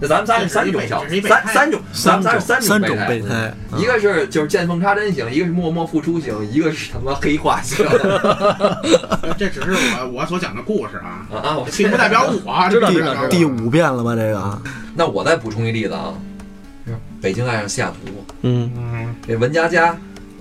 [0.03, 0.82] 那咱们仨是三种
[1.22, 7.86] 三三种，咱们仨是三种种备备胎，一个是就是见缝插针型，一个是默默付出型，一个是他妈黑化型。
[9.38, 11.57] 这只是我我所讲的故事啊，啊啊！
[11.57, 12.68] 我并不代表我。
[12.68, 14.16] 知道这不知道知道代表我第五遍了吧？
[14.16, 14.62] 这个，
[14.96, 16.12] 那我再补充一例子啊，
[17.20, 19.96] 北京爱上西雅图，嗯，嗯，这文佳佳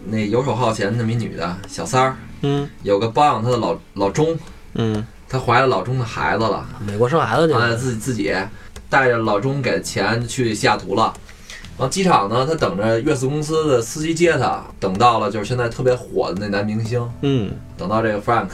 [0.08, 4.36] 那游手好闲那么一女的小三儿，嗯有个包养她的老老钟，
[4.74, 8.34] 嗯她怀了老钟的孩子了，美国生孩子去了了，自己自己
[8.92, 11.12] 带着老钟给的钱去西雅图了。
[11.78, 18.50] 然后机场呢，他等着月子公司的司机接他，等到了就是现在特别火的那男明星，嗯等到这个 Frank，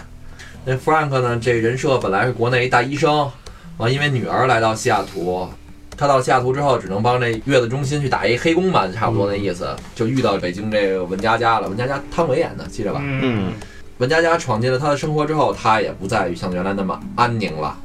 [0.64, 3.30] 那 Frank 呢，这人设本来是国内一大医生，
[3.78, 5.50] 完因为女儿来到西雅图，
[5.98, 11.68] 他到西雅图之后只能帮这月子中心去打一黑工吧，差不多那意思，就遇到北京这个文佳佳了。
[11.68, 13.02] 文佳佳汤唯演的，记着吧？
[13.04, 13.52] 嗯，
[13.98, 17.76] 文佳佳闯进了他的生活之后，他也不再像原来那么安宁了。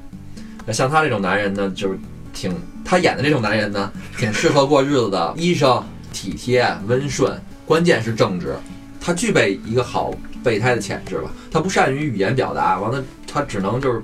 [0.65, 1.99] 那像他这种男人呢，就是
[2.33, 2.55] 挺
[2.85, 8.57] 他演的这种男人呢，挺适合过日子的，医生体贴温顺，关键是正直。
[9.01, 10.13] 他具备一个好
[10.45, 14.03] 备胎的潜质吧，他不善于语言表达，完了他只能就是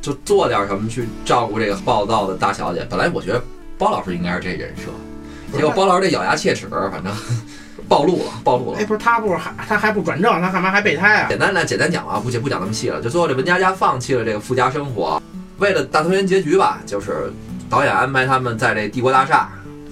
[0.00, 2.86] 就做点什么去照顾这个暴躁的大小姐。
[2.90, 3.42] 本来我觉得
[3.78, 7.12] 包老师应该是这人设，结果包老师这咬牙切齿，反正
[7.88, 8.84] 暴露了，暴露了哎，。
[8.84, 11.28] 不是他不是还他还不转正，他干嘛还备胎啊？
[11.28, 13.00] 简单来简单讲啊，不讲不讲那么细了。
[13.00, 15.22] 就最后这文佳佳放弃了这个富家生活，
[15.58, 17.32] 为了大团圆结局吧，就是
[17.70, 19.48] 导演安排他们在这帝国大厦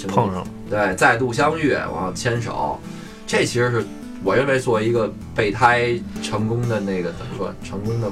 [0.09, 2.79] 碰上了，对再度相遇，然后牵手。
[3.25, 3.87] 这其实是
[4.25, 8.11] 我认为作为一个备胎成功的那个怎么说，成功的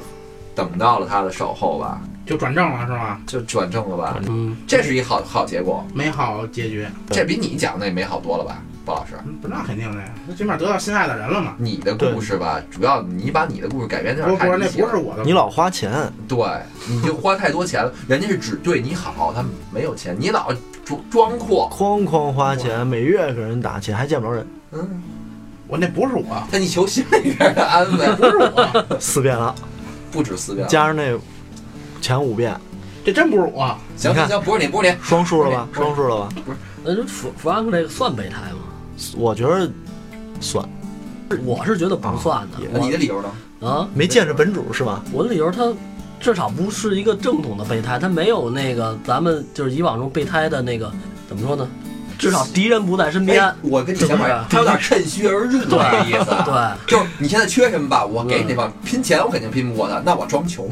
[0.55, 3.21] 等到了他的守候吧，就转正了是吧？
[3.27, 4.21] 就转正了吧。
[4.29, 9.13] 嗯，这是一好好结果，美好结局，这比你讲的也美好多了吧，包老师。
[9.43, 11.55] 那肯定的呀，那起码得到心爱的人了嘛。
[11.57, 14.67] 你的故事吧，主要你把你的故事改编有点不是不是，那。
[14.85, 16.39] 不是我的，你老花钱，对，
[16.89, 20.53] 你就花太多钱了， 人家是只对你好，他没有钱，你老
[20.85, 25.03] 装装阔，哐哐花钱，每月给人打钱，还见不着人，嗯，
[25.69, 29.55] 我那不是我，他你求心里边的安慰，不是我，四遍了，
[30.11, 31.17] 不止四遍，加上那
[32.01, 32.55] 前五遍，
[33.05, 33.77] 这真不是我。
[33.97, 35.69] 行行行，不是你，不是你，双数了吧？
[35.73, 36.29] 双数了吧？
[36.45, 38.59] 不是那就弗弗兰克这个算备胎吗？
[39.17, 39.71] 我觉得
[40.41, 40.67] 算，
[41.45, 42.59] 我是觉得不算的。
[42.73, 43.69] 那你的理由呢？
[43.69, 45.03] 啊，没见着本主是吧？
[45.13, 45.73] 我的理由他
[46.21, 50.93] 至少不是一个正统的备胎，他没有那个咱们就是以往中备胎的那个
[51.29, 51.67] 怎么说呢？
[52.19, 53.55] 至少敌人不在身边哎。
[53.61, 60.67] 我跟你想法他有点趁虚而入的意思，对，就是你现在缺什么吧，我给你吧拼钱，我肯定拼不过他，那我装穷，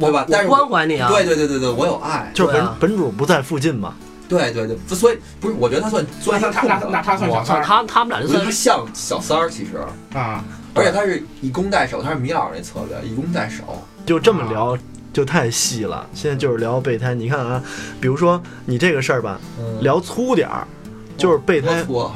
[0.00, 0.26] 对吧？
[0.30, 1.08] 但是关怀你啊。
[1.08, 3.94] 对对对对对，我有爱，就是本啊本主不在附近嘛，
[4.28, 9.78] 对对对，所以不是，我觉得他算算那是空的，他那那他算小三儿他他们俩就算我觉得他像小三儿，其实，
[10.18, 10.44] 啊？
[10.74, 13.82] 而且他是以攻代守，他是米老那策略，以攻代守。
[14.04, 14.76] 就这么聊
[15.10, 16.06] 就太细了。
[16.12, 17.62] 现在就是聊备胎，你看啊，
[17.98, 20.68] 比如说你这个事儿吧，嗯聊粗点儿，
[21.16, 22.14] 就是备胎多粗啊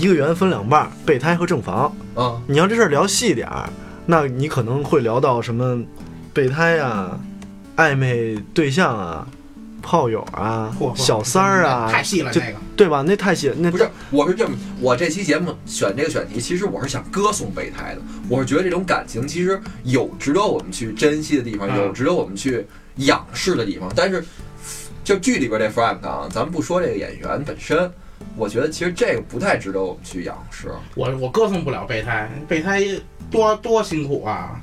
[0.00, 1.90] 一个圆分两半儿，备胎和正房。
[2.16, 3.68] 嗯，你要这事儿聊细点儿，
[4.04, 5.82] 那你可能会聊到什么
[6.40, 7.20] 备胎啊、
[7.76, 9.28] 暧昧对象啊、
[9.82, 12.56] 炮友啊嚯、嚯小三儿啊，太细了就那个。
[12.74, 13.04] 对吧？
[13.06, 18.00] 那太细，那不是，我是这么，我这期节目选这个选题，其实我是想歌颂备胎的。
[18.26, 22.66] 我是觉得这种感情其实有值得我们去珍惜的地方，嗯有值得我们去
[22.96, 23.92] 仰视的地方。
[23.94, 24.24] 但是，
[25.04, 27.92] 就剧里边这 Frank 啊，咱们不说这个演员本身，
[28.34, 30.72] 我觉得其实这个不太值得我们去仰视。
[30.94, 32.82] 我我歌颂不了备胎，备胎
[33.30, 34.58] 多多辛苦啊！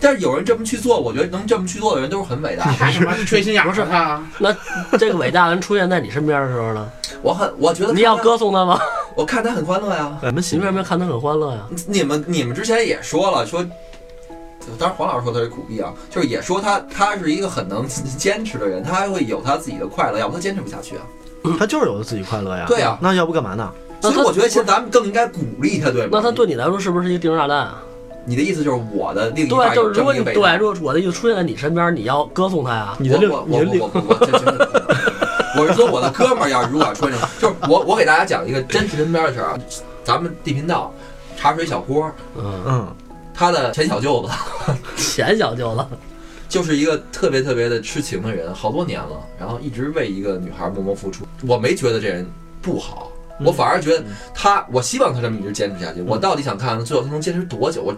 [0.00, 2.72] 但是有人这么去做，我觉得能这么去做的人都是很伟大的。
[2.72, 4.22] 太他妈缺心眼儿了他。
[4.38, 4.54] 那
[4.98, 6.88] 这个伟大人出现在你身边的时候呢，
[7.22, 8.78] 我很，我觉得你要，歌颂他吗？
[9.16, 10.18] 我看他很欢乐呀。
[10.22, 11.60] 我们喜你为什么看他很欢乐呀？
[11.86, 13.64] 你们你们之前也说了，说，
[14.78, 17.86] 当然黄老师说他是苦逼啊，就是也说他他是一个很能
[18.18, 21.02] 坚持的人，他还会有他自己的快乐，要不他坚持不下去啊。
[21.58, 22.66] 他就是有自己快乐呀。
[22.68, 23.72] 对呀那要不干嘛呢？
[24.02, 26.10] 所以那我觉得其实咱们更应该鼓励他，对吗？
[26.12, 27.82] 那他对你来说是不是一个定时炸弹啊？
[28.26, 32.96] 你的意思就是我的另一半对，就是如果你对，如果我的意思出现在你身边，你要歌颂他呀。
[32.98, 34.86] 你的另我我我我我这真的，
[35.56, 39.58] 我是说我的哥们儿要是如果要出现，就是我我给大家讲一个真实身边的事儿啊，
[40.04, 40.92] 咱们地频道
[41.36, 42.94] 茶水小郭，嗯，嗯，
[43.32, 44.32] 他的前小舅子
[44.96, 45.86] 前小舅子，
[46.48, 51.24] 就是一个特别特别的痴情的人，好多年了，然后一直为一个女孩默默付出。
[51.46, 52.26] 我没觉得这人
[52.60, 53.10] 不好，
[53.44, 54.04] 我反而觉得
[54.34, 56.02] 他，我希望他这么一直坚持下去。
[56.02, 57.82] 我到底想看看最后他能坚持多久？
[57.82, 57.94] 我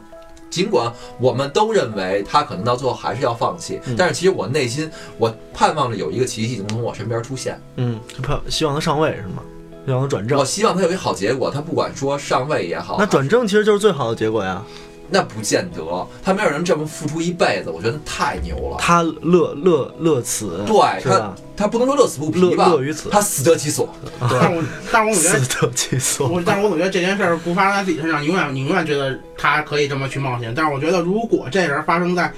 [0.50, 7.60] 尽管我们都认为他可能到最后还是要放弃，嗯但是其实我内心我盼望着有一个奇迹能从我身边出现。
[7.76, 9.42] 嗯，盼希望他上位是吗？
[9.86, 10.44] 希望他转正我。
[10.44, 14.62] 希望他有一个好结果，他不管说上位也好，那转正其实就是最好的结果呀。
[15.10, 18.76] 那不见得，他没有人这么付出一辈子，我觉得太牛了。
[18.78, 23.88] 他乐乐乐此，对他？，他不能说乐此不乐疲吧，乐于此，他死得其所。
[24.20, 26.28] 但是我但是我总觉得 死得其所。
[26.28, 30.52] 我，但是我总觉得这件事儿不发生在自己身上，你永远你永远觉得他可以这么去冒险。
[30.54, 32.32] 但是我觉得，如果这人发生在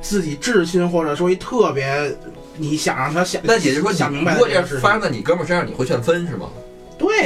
[0.00, 2.12] 自己至亲或者说一特别
[2.56, 6.46] 你想让他想，那也就是说，想明白如果这件事发生在你哥们儿身上，你会劝分是吗？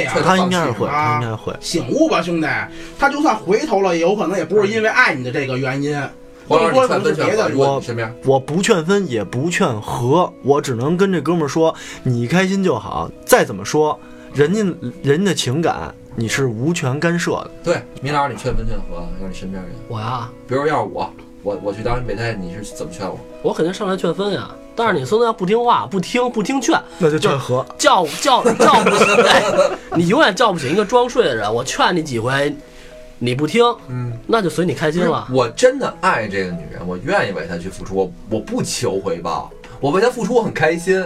[0.05, 1.53] 他应该是会，啊他应该会。
[1.59, 2.47] 醒悟吧，兄弟！
[2.99, 5.97] 他就算回头了，也有可能也不是因为爱你的这个原因，
[6.47, 7.53] 黄老师，你劝更多可能是分劝，别的原因。
[7.53, 11.73] 如果你身边我不劝分，也不劝和，我只能跟这哥们儿说，
[12.03, 13.09] 你开心就好。
[13.25, 13.99] 再怎么说，
[14.33, 14.61] 人家
[15.01, 17.51] 人家的情感你是无权干涉的。
[17.63, 21.11] 对米老师，你劝分劝和，让你身边人，我呀，比如要是我，
[21.43, 23.19] 我我去当备胎，你是怎么劝我？
[23.41, 24.49] 我肯定上来劝分呀。
[24.77, 27.65] 但是你孙子要不听话，不听不听劝，那就劝和。
[27.79, 29.43] 叫叫叫不醒，哎，
[29.95, 31.51] 你永远叫不醒一个装睡的人。
[31.51, 32.55] 我劝你几回，
[33.17, 35.27] 你不听，嗯，那就随你开心了。
[35.33, 39.49] 我真的爱这个女人，我愿意为她去付出，我我不求回报，
[39.79, 41.03] 我为她付出我很开心。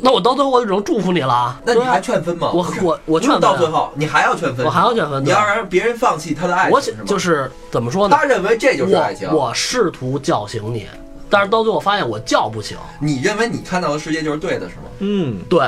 [0.00, 1.56] 那我到最后我就只能祝福你了。
[1.64, 2.50] 那你还劝分吗？
[2.52, 5.24] 我我我劝到最后，你还要劝分，我还要劝分。
[5.24, 7.06] 对你要让别人放弃他的爱我情是吗？
[7.06, 8.16] 就是怎么说呢？
[8.16, 9.28] 他认为这就是爱情。
[9.28, 10.86] 我我试图叫醒你，
[11.30, 12.76] 但是到最后发现我叫不醒。
[13.00, 14.82] 你认为你看到的世界就是对的是吗？
[15.00, 15.60] 嗯对，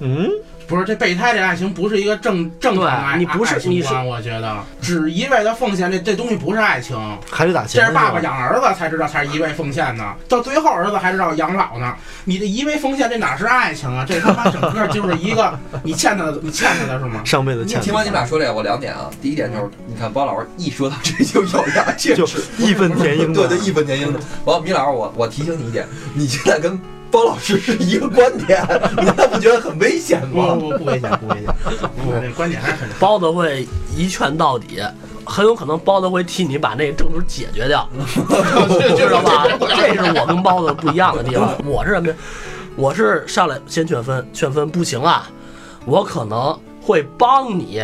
[0.00, 0.30] 嗯，
[0.68, 6.96] 不是这备胎这爱情不是一个正正常的爱，对你不是爱情你是观我觉得只一味的奉献这这东西不是爱情，
[7.30, 7.80] 还得打钱。
[7.80, 11.96] 这是爸爸养儿子才知道才是一味奉献呢，到最后儿子还知道养老呢。
[12.24, 14.04] 你这一味奉献这哪是爱情啊？
[14.06, 17.22] 这 他妈整个就是一个你欠他的，你欠他的是吗？
[17.24, 17.84] 上辈子欠的。
[17.84, 19.08] 听完你们俩说这个，我两点啊。
[19.22, 23.32] 第一点就是，你看包老师一说到这就有俩，确就实义愤填膺。
[23.32, 24.20] 对对，义愤填膺的。
[24.44, 26.78] 完，米老师，我我提醒你一点，你现在跟
[27.10, 28.62] 包老师是一个观点，
[28.96, 30.54] 你难道不觉得很危险吗？
[30.54, 31.54] 不不不危险，不危险。
[32.04, 34.80] 不，这观点还是很包子会一劝到底，
[35.24, 37.88] 很有可能包子会替你把那个证书解决掉，
[38.96, 39.46] 知道吧？
[39.76, 41.54] 这是我跟包子不一样的地方。
[41.64, 42.14] 我是什么呀？
[42.76, 45.28] 我是上来先劝分，劝分不行啊，
[45.84, 47.82] 我可能会帮你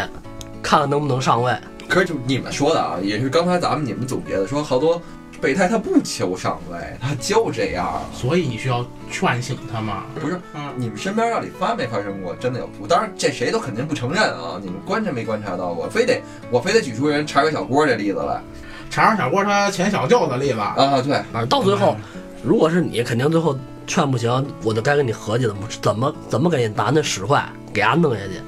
[0.62, 1.52] 看看能不能上位。
[1.88, 5.00] 可是就你们说的啊，也是刚才咱们你们总结的，说好多
[5.44, 8.00] 备胎他不求上位，他就这样。
[8.14, 10.04] 所以你需要劝醒他嘛。
[10.18, 12.86] 不是，嗯，你们身边到底发没发生过真的有出？
[12.86, 14.58] 当然，这谁都肯定不承认啊。
[14.62, 15.86] 你们观察没观察到过？
[15.90, 16.18] 非得
[16.50, 18.40] 我非得举出人查个小郭这例子来
[18.90, 20.74] 尝尝小郭他前小舅的例子，啊？
[21.02, 21.94] 对，反正到最后，
[22.42, 23.54] 如果是你，肯定最后
[23.86, 28.40] 劝不行，我就该跟你合计怎么怎么怎么给你拿那使坏，给他弄下去，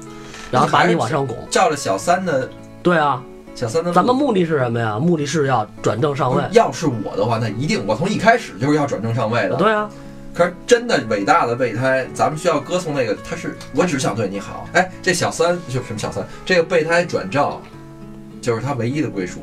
[0.49, 1.37] 然后把你往上拱。
[1.51, 2.49] 照着小三的
[2.81, 3.21] 对啊，
[3.57, 4.99] 小三的，咱们目的是什么呀？
[4.99, 6.43] 目的是要转正上位。
[6.51, 9.55] 要是我的话，那一定我从一开始就是要转正上位的。
[9.55, 9.89] 对啊，
[10.31, 14.67] 可是真的伟大的备胎，咱们需要歌颂那个，他是我只想对你好。
[14.73, 16.23] 哎，这小三就什么小三？
[16.45, 17.59] 这个备胎转正，
[18.39, 19.39] 就是他唯一的归属？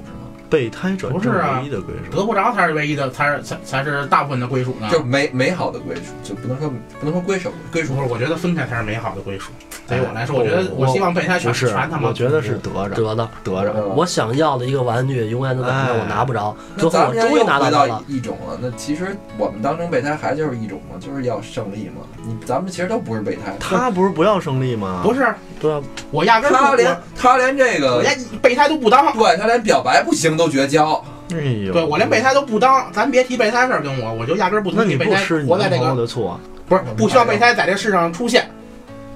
[0.55, 2.17] 备胎转正不是啊唯一的归属。
[2.17, 4.89] 得不着才是唯一的，才是才才是大部分的归属呢。
[4.89, 9.51] 就是美美好的归属，就不能说不能说归属，归属不是，我觉得分开才是美好的归属。
[9.89, 12.09] 对于我来说，哎我觉得我我希望备胎全是全他，妈。
[12.09, 13.29] 我觉得是得着得的。
[13.43, 13.89] 得着。
[13.89, 18.05] 我想要的一个玩具，永远都在那哎我拿不着，那最后们又终于拿到回到它了。
[18.07, 18.57] 一种了。
[18.63, 22.03] 那其实我们当成备胎还就是一种嘛，就是要胜利嘛。
[22.25, 25.01] 你咱们其实都不是备胎，他不是不要胜利吗？
[25.03, 25.27] 不是，
[25.61, 25.81] 对啊，
[26.11, 29.13] 我压根儿他连他连这个我我连备胎都不当。
[29.13, 31.03] 对他连表白不行都绝交。
[31.33, 36.39] 哎呦，对我连备胎都不当，咱别提备胎事儿跟我，我就压根儿不那你同意备胎不是你活在这个男朋友的错，
[36.69, 38.49] 不是不需要备胎在这世上出现。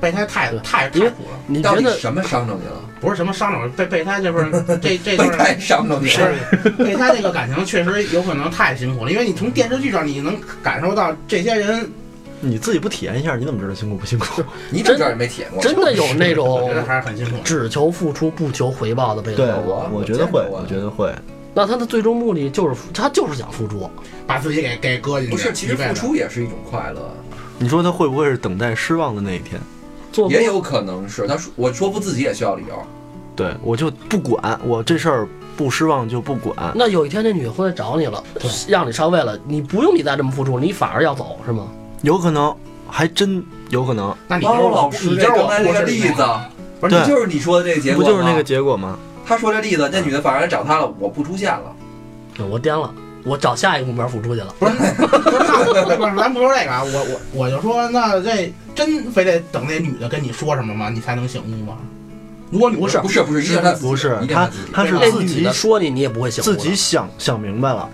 [0.00, 2.80] 备胎太太太苦了，你觉得到底什么伤着你了？
[3.00, 4.48] 不是什么伤着备备胎，这不是
[4.80, 6.32] 这这备就是胎伤着你了。
[6.78, 11.90] 备胎这个感情确实有可能太辛苦了，因为你从电视剧上你能感受到这些人，
[12.40, 14.42] 你自己不体验一下，你怎么知道辛苦不辛苦？
[14.70, 15.62] 你怎么知道你没体验过？
[15.62, 17.36] 真的有那种还是很辛苦。
[17.44, 21.14] 只求付出不求回报的备胎对，我我觉得会，我觉得会。
[21.54, 23.90] 那他的最终目的就是他就是想付出。
[24.26, 27.10] 把自己给给搁进去，不是，其实付出也是一种快乐，
[27.58, 29.60] 你说他会不会是等待失望的那一天？
[30.12, 32.74] 做也有可能是他说我说服自己也需要理由。
[33.34, 36.72] 对我就不管，我这事儿不失望就不管。
[36.74, 38.22] 那有一天这女的回来找你了，
[38.68, 41.68] 让你上位了，你不用你再这么付出，你反而要走是吗？
[42.02, 42.54] 有可能，
[42.88, 46.24] 还真有可能，那你就是老师你就是我这刚才那个例子，
[46.80, 48.98] 不是对你就是你说的这个结果不就是那个结果吗？
[49.26, 51.74] 他说这例子，那女的反而来找他了，我不出现了。
[52.34, 52.92] 对我颠了，
[53.24, 54.54] 我找下一个目标付出去了。
[54.58, 60.88] 不是，不是，那不是，咱不说这个啊，我我我就说，那这真非得等那女的跟你说什么吗？
[60.88, 61.76] 你才能醒悟吗？
[62.50, 67.86] 如果你不是不是不是，不是他他是那女自己的说你，你也不会醒悟自己想想明白了，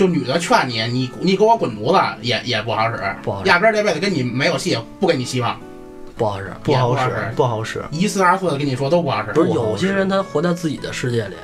[0.00, 3.50] 就女的劝你，你你给我滚犊子，也也不好使，不好使。
[3.50, 5.60] 压根儿这辈子跟你没有戏，不给你希望，
[6.16, 6.50] 不好使。
[6.62, 7.32] 不好使。
[7.36, 7.84] 不好使。
[7.90, 11.34] 一四二四的跟你说都不好使，不是有些人他活在自己的世界里，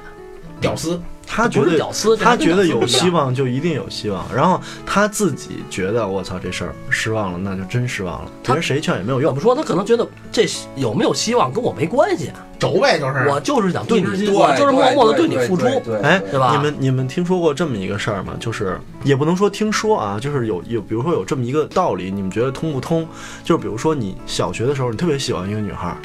[0.58, 3.10] 屌丝，他觉得屌丝，他觉得有希。
[3.16, 9.40] 望就一定有希望，然后他自己觉得我操这事儿失望了，那就真失望了，他别人谁劝也没有用怎么。
[9.40, 9.54] 说？
[9.54, 15.64] 他可能觉得这有没有希望跟我没关系，轴呗，就是我就是想对你，我就是默默的对你付出。
[15.84, 18.34] 对哎对吧你们你们听说过这么一个事儿吗？
[18.38, 23.06] 就是也不能说听说啊，就是有有，比如说有这么一个道理，你们觉得通不通？
[23.42, 25.96] 就是比如说你小学的时候，你特别喜欢一个女孩儿，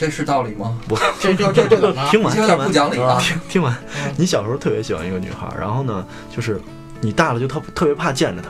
[0.00, 0.78] 这是道理吗？
[1.20, 2.04] 这这这这怎么？
[2.10, 3.18] 听完有点不听完讲理啊！
[3.20, 3.76] 听听完，
[4.16, 6.58] 你小时候特别喜欢一个女孩，然后呢，就是
[7.02, 8.48] 你大了就特特别怕见着她，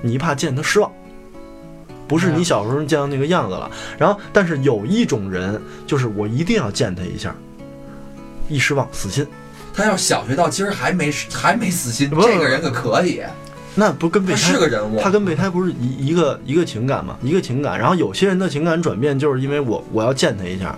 [0.00, 0.88] 你一怕见她失望，
[2.06, 3.68] 不是你小时候见到那个样子了。
[3.98, 7.34] 然后，但是有一种人，就是我一定要见她一下，
[8.48, 9.26] 一失望死心。
[9.74, 13.24] 他要小学到今儿还没还没死心，这个人可可以，
[13.74, 15.00] 那不跟备胎是个人物。
[15.00, 17.16] 他跟备胎不是一一个一个情感吗？
[17.22, 17.78] 一个情感。
[17.78, 20.76] 然后有些人的情感转变，就是因为我我要见他一下，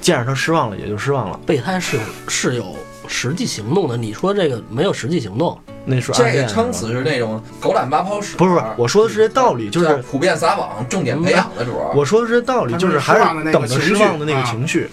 [0.00, 1.38] 见着他失望了也就失望了。
[1.46, 2.76] 备胎是有是有
[3.06, 11.72] 实际行动的，你说这个没有实际行动，那是暗这撑死是那种狗懒八泡屎，不是不是，我说的是这道理，就是普遍撒网，重点培养的主。
[11.94, 14.88] 我说的是这道理，就是是还失望的那个等着失望的那个啊情绪，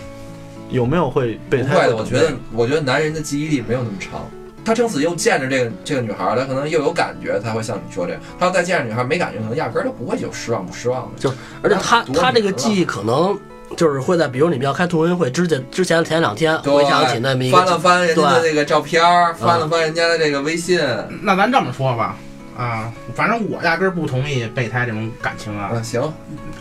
[0.69, 1.95] 有没有会备胎不会的？
[1.95, 4.21] 我觉得，我觉得男人的记忆力没有那么长。
[4.65, 8.21] 他撑死又见着这个这个女孩儿，他可能又有感觉，才会像你说这样。
[8.39, 11.19] 他要再见着女孩儿没感觉，可能压根儿就不会有失望不失望的。
[11.19, 13.37] 就而且他他这个记忆可能
[13.77, 20.79] 就是会在，比如你们要开同学会之前之前前两天对回想起那么一翻了，翻人家的对那个照片儿，翻了翻人家的这个微信，
[21.21, 22.15] 那咱这么说吧，
[22.57, 25.71] 啊，反正我压根儿不同意备胎这种感情啊。
[25.73, 26.13] 啊，行，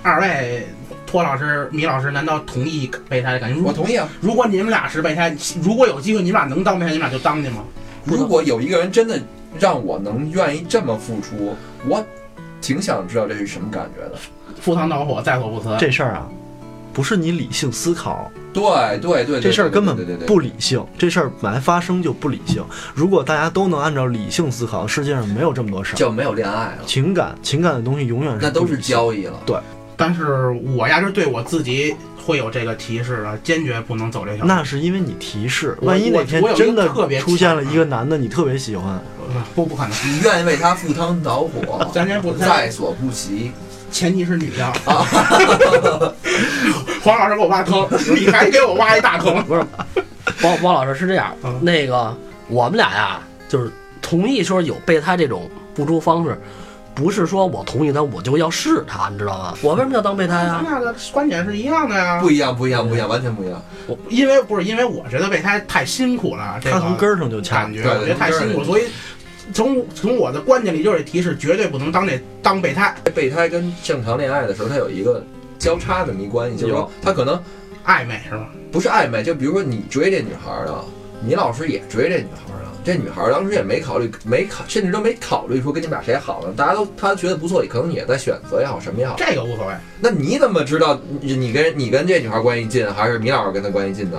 [0.03, 0.67] 二位
[1.07, 3.65] 托老师、米老师，难道同意备胎的感情？
[3.65, 4.07] 我同意啊。
[4.21, 7.65] 如果你们俩是备胎，如果有机会你们俩能当备胎，你们俩就当去吗？
[8.17, 9.21] 如果有一个人真的
[9.59, 11.55] 让我能愿意这么付出，
[11.89, 12.05] 我
[12.61, 14.17] 挺想知道这是什么感觉的。
[14.61, 15.77] 赴汤蹈火，在所不辞。
[15.79, 16.29] 这事儿啊，
[16.93, 22.65] 不是你理性思考，对对对，这事儿根本对对对对不理性，这事儿本来发生就不理性。
[22.95, 25.97] 如果大家都能按照理性思考，世界上没有这么多事儿。
[25.97, 29.39] 就没有恋爱了，情感，情感的东西永远是那都是交易了。
[29.99, 31.95] 但是我压根儿对我自己
[32.25, 34.49] 会有这个提示的，坚决不能走这条路。
[34.49, 38.93] 那是因为你提示，万一哪天真的特别出现了一个男的，你特别喜欢，
[39.29, 43.51] 呃不不可能，你愿意为他赴汤蹈火， 咱先不在所不惜。
[43.91, 44.73] 前提是女的。
[47.03, 49.43] 黄老师给我挖坑，你还给我挖一大坑。
[49.49, 49.65] 不是，
[50.43, 52.15] 包包老师是这样嗯，那个
[52.49, 53.73] 我们俩呀，就是
[54.03, 56.39] 同意说有备胎这种付出方式，
[56.99, 59.55] 不是说我同意他我就要试他，你知道吗？
[59.63, 60.61] 我为什么要当备胎啊？
[60.65, 62.19] 咱俩的观点是一样的呀。
[62.21, 63.63] 不一样，不一样，不一样，完全不一样。
[63.87, 67.73] 我因为不是因为我觉得备胎太辛苦了，这个他从根儿上就掐感。
[67.73, 68.87] 觉我觉得太辛苦，所以
[69.55, 75.23] 从从我的观点里就是提示，绝对不能当这当备胎备胎跟正常恋爱的时候，它有一个
[75.57, 77.41] 交叉的迷关系，就是说有他可能
[77.87, 78.49] 暧昧是吧？
[78.73, 80.75] 不是暧昧，就比如说你追这女孩儿的，
[81.25, 89.15] 你老师也追这女孩儿的，这女孩儿当时也没考虑，没考，甚至都没考虑说跟你们俩谁好呢，大家都她觉得不错，可能也在选择也好，什么也好。
[89.19, 89.75] 这个无所谓。
[90.01, 94.19] 那你怎么知道你你跟你跟这女孩关系近，还是米老师跟她关系近呢？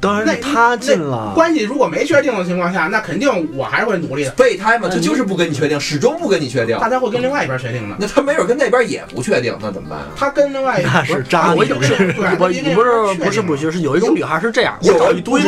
[0.00, 4.30] 当然那他进了，关系如果没确定的情况下，那肯定我还是会努力的。
[4.32, 6.76] 备胎嘛，他就是不跟你确定，始终不跟你确定。
[6.78, 7.96] 大家会跟另外一边确定的。
[7.98, 10.06] 那他没准跟那边也不确定，那怎么办啊？
[10.16, 11.76] 他跟另外一那是渣女我有。
[11.78, 15.40] 对，不，你不是不是不是，是，是有一种女孩是这样，我找一堆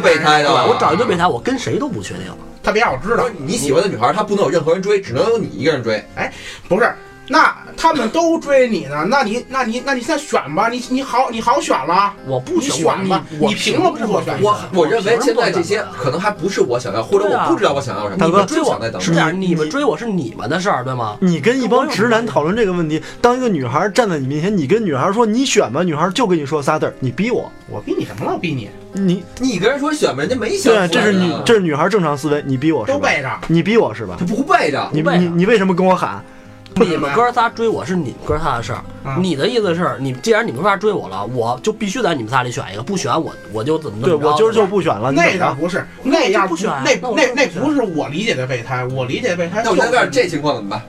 [0.00, 2.24] 备胎的，我找一堆备胎，我跟谁都不确定。
[2.62, 6.04] 他别让我知道，你喜欢的女孩，她不能有任何人追，只能有你一个人追。
[6.16, 6.32] 哎
[6.68, 6.92] 不是。
[7.28, 18.16] 那他们都追你呢， 那你那你那你现在选吧，你你好你好选了，我不你选选吧你凭什么不说选我我认为现在这些可能还不是我想要，或者我不知道我想要什么。
[18.16, 19.00] 大哥你们追我在等着。
[19.00, 21.16] 是这样，你们追我是你们的事儿，对吗？
[21.20, 28.32] 你跟一帮直男讨论这个问题，当一个女孩站在你面前，你跟女孩说你选吧，女孩就跟你说仨字儿，你逼我，我逼你什么了？
[28.34, 30.88] 我逼你你你跟人说选吧，人家没想出来呢。
[30.88, 32.98] 对，这是女这是女孩正常思维，你逼我是吧？
[32.98, 34.24] 都背着，你逼我是吧他？
[34.26, 34.88] 不背着。
[34.92, 36.22] 你不背着你你为什么跟我喊？
[36.76, 50.82] 你们哥仨追我是你们哥仨的事儿，啊你的意思是你既然你们哥仨追我了，我就必须在你们仨里选一个，不选我我就怎么怎对么着我今儿就不选了，那不是，那样不选那那那不是我理解的备胎，我理解的备胎那我现在这情况怎么办？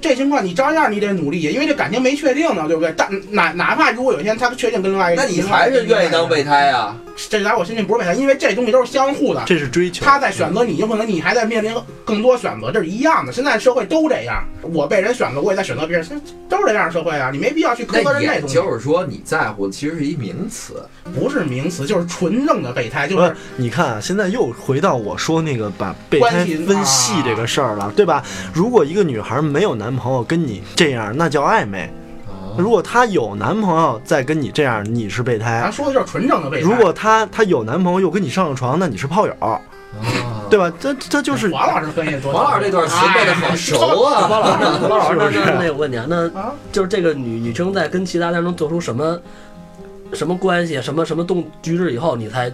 [0.00, 2.92] 这情况你照样你得努力，因为这感情没确定呢，对不对？
[2.94, 6.94] 但哪哪怕如果有一天他确定跟另外一个，那你还是愿意当备胎啊？
[7.28, 9.42] 这在我心里不是备胎，因为这东西都是相互的。
[9.46, 10.04] 这是追求。
[10.04, 11.72] 他在选择你，有可能你还在面临
[12.04, 13.32] 更多选择，这是一样的。
[13.32, 20.74] 现在社会都这样，我被人选择，我也在选择别人，现在都是这样的社会啊，你没必要去苛责人那东西，就是说，你在乎的其实是一名词。
[21.14, 28.22] 不是名词，就是纯正的备胎，就是是，你看啊，现在又回到我说那个把备胎关系分细这个事儿了，对吧？
[28.52, 31.90] 如果一个女孩没有男朋友跟你这样，那叫暧昧；啊
[32.56, 35.72] 如果她有男朋友再跟你这样，你是备胎咱。
[35.72, 36.68] 说的就是纯正的备胎。
[36.68, 39.60] 如果她她有男朋友又跟你上了床，那你是炮友，啊
[40.50, 40.72] 对吧？
[40.78, 44.26] 这这就是王老师分析多，王老师这段词背的好熟啊！
[44.28, 49.18] 王老师，包老师，那是那那我问你啊，那啊，就是这个女女生在跟其他男生做出什么
[50.12, 52.52] 什么关系、什么什么动举止以后，你才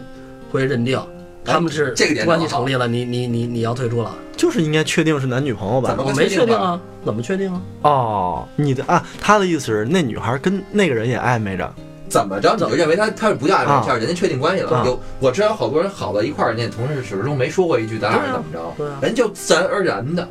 [0.52, 1.00] 会认定
[1.44, 4.14] 他们是这个点关系成立了，你你你你要退出了？
[4.36, 5.96] 就是应该确定是男女朋友吧怎？
[5.98, 7.60] 么我没确定啊，怎么确定啊？
[7.82, 11.70] 哦，你的啊，他的意思是那女孩跟那个人也暧昧着，
[12.08, 14.78] 怎么着你就认为他他是不叫暧昧啊对象，人家确定关系了。
[14.78, 20.26] 啊有我知道好多人好到一块儿，人家同事始终没说过一句咱俩是怎么着，人就自然而然的，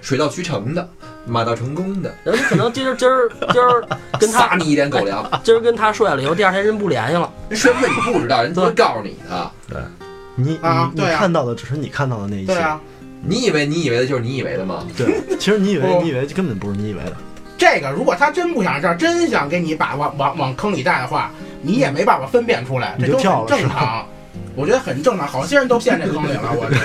[0.00, 0.88] 水到渠成的，
[1.24, 3.84] 马到成功的，人可能今儿今儿今儿
[4.18, 5.24] 跟他撒你一点狗粮。
[5.44, 7.30] 今儿跟他睡了以后，第二天人不联系了。
[7.48, 9.90] 人睡不睡你不知道，人不会告诉你的。
[10.36, 12.80] 你啊你啊对啊看到的只是你看到的那一些，对啊，
[13.22, 14.86] 你以为你以为的就是你以为的吗？
[14.96, 17.16] 对，其实你以为不你以为根本不是你以为的，
[17.58, 21.30] 这个如果他真不想这样，真想给你把往往往坑里带的话，
[21.62, 24.06] 你也没办法分辨出来，你就这都很正常。
[24.54, 26.48] 我觉得很正常，好些人都陷这坑里了。
[26.56, 26.76] 我觉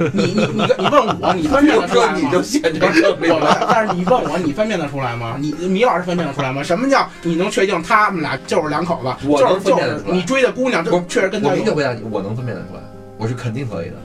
[0.00, 2.18] 得，你你你你问我，你分辨得出来吗？
[2.22, 5.36] 你就陷这坑里我们了。，但是你问我，你分辨得出来吗？
[5.40, 6.62] 你米老师分辨得出来吗？
[6.62, 9.26] 什么叫你能确定他们俩就是两口子？
[9.28, 11.54] 我能就是就是分辨得出来你追的姑娘，不是确实跟他有。
[11.54, 12.79] 我明确回答你，我能分辨得出来，
[13.20, 13.96] 我是肯定可以的。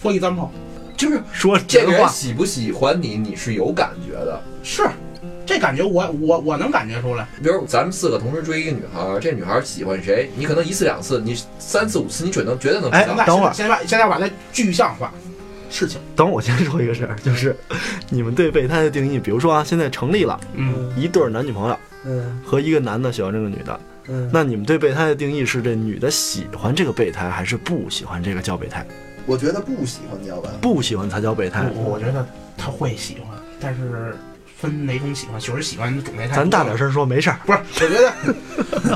[0.00, 0.48] For example，
[0.96, 4.40] 就是说这个人喜不喜欢你，你是有感觉的。
[4.62, 4.88] 是
[5.44, 7.26] 这感觉我我我能感觉出来。
[7.42, 15.12] 比如咱们四个同时追一个女孩儿，这女孩儿喜欢谁，你可能一次两次，你三次五次，你准能绝对能哎等会儿现在现在把它具象化，
[15.68, 16.00] 事情。
[16.14, 17.56] 等会儿我先说一个事儿，就是
[18.08, 23.80] 你们对备胎的定义，比如说啊，现在成立了嗯，一对儿男女朋友嗯和一个男的喜欢这个女的，
[24.10, 28.84] 嗯，那你们对备胎的定义是这女的喜欢这个备胎，还是不喜欢这个叫备胎？
[29.24, 30.50] 我觉得不喜欢你要问。
[30.60, 31.64] 不喜欢才叫备胎。
[31.74, 34.16] 我我觉得他会喜欢，但是
[34.56, 36.34] 分哪种喜欢，有人喜欢的种类太。
[36.34, 37.38] 咱大点声说，没事儿。
[37.46, 38.12] 不是，我觉得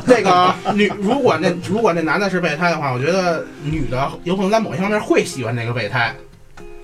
[0.05, 6.13] 那个 女，如果那如果那男的是备胎的话，我觉得女的有可能在某些方面会喜欢这个备胎，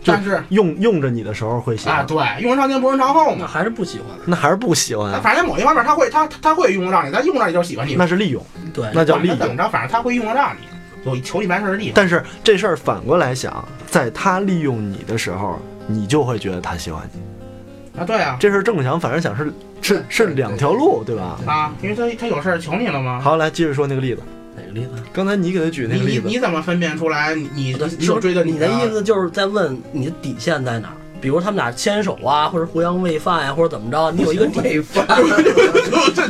[0.05, 3.37] 但是用用着你的时候会喜欢，啊，对，用人长前不人长后嘛。
[3.41, 4.07] 那还是不喜欢。
[4.25, 5.21] 那还是不喜欢啊？
[5.23, 7.95] 反正某一方面他会，他他会用得上你，他用得上你就是喜欢你。
[7.97, 9.39] 那是利用，对，那叫利用。
[9.39, 11.93] 怎么着，反正他会用得上你，有求你办事儿的地方。
[11.95, 18.01] 但是这事儿反过来想，在他利用你的时候，你就会觉得他喜欢你。
[18.01, 21.39] 啊，对啊，这事儿正想反正想是是是两条路，对吧？
[21.47, 23.21] 啊，因为他他有事儿求你了吗？
[23.23, 24.23] 好，来继续说那个例子。
[24.57, 24.91] 哪个例子？
[25.13, 30.95] 刚才你给他举那你你个例子，你怎么分辨出来你你是你有追的你的意思就是在问你的底线在哪儿？
[31.21, 34.61] 比如他们俩牵手啊，或者互相喂饭呀、或者怎么着，你有一个底。
[34.63, 35.07] 喂饭，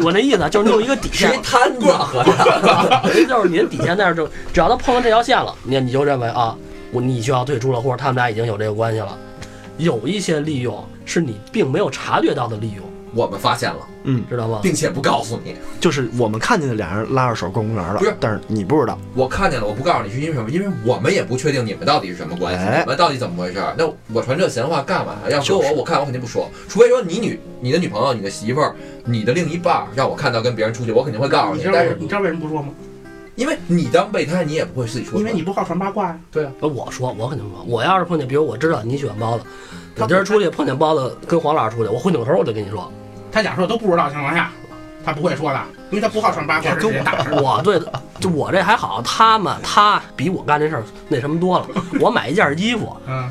[0.02, 3.26] 我那意思啊就是你有一个底线，摊子，合着。
[3.28, 6.56] 就是你的底线在这儿，就只要他碰到这条线了，你你就认为啊，
[6.90, 9.16] 我你需要退出了，或者他们俩已经有这个关系了。
[9.78, 12.84] 有一些利用是你并没有察觉到的利用，
[13.14, 14.61] 我们发现了，嗯，知道吗？
[14.62, 15.56] 并且不告诉你。
[15.80, 18.98] 就是我们看见的俩人拉着手逛公园了不是，但是你不知道。
[19.14, 20.50] 我看见了，我不告诉你是因为什么？
[20.50, 23.74] 因为我们也不确定你们到底是什么关系，哎你们到底怎么回事儿。
[23.76, 25.16] 那我传这闲话干嘛？
[25.28, 32.68] 要说就是我，我看我肯定不说，除非说你女、你的女朋友、你的媳妇儿、你的另一半儿让我看到跟别人出去，我肯定会告诉你但是你知道为什么不说吗？
[33.36, 36.20] 因为你当备胎，你也不会自己说因为你不好传八卦呀。
[36.30, 39.44] 对啊，那我说，我肯定说，我要是碰见，比如我知道你喜欢包子，
[39.96, 42.92] 我今儿出去碰见包子跟黄老师出去，我会扭头我就跟你说，
[43.33, 44.51] 他假设都不知道的情况下，
[45.05, 45.61] 他不会说的，
[45.91, 47.31] 因为他不好传八卦，是谁大事。
[47.33, 47.81] 我对，
[48.20, 51.66] 就我这还好，他们他比我干这事儿那什么多了。
[52.01, 53.31] 我买一件衣服嗯，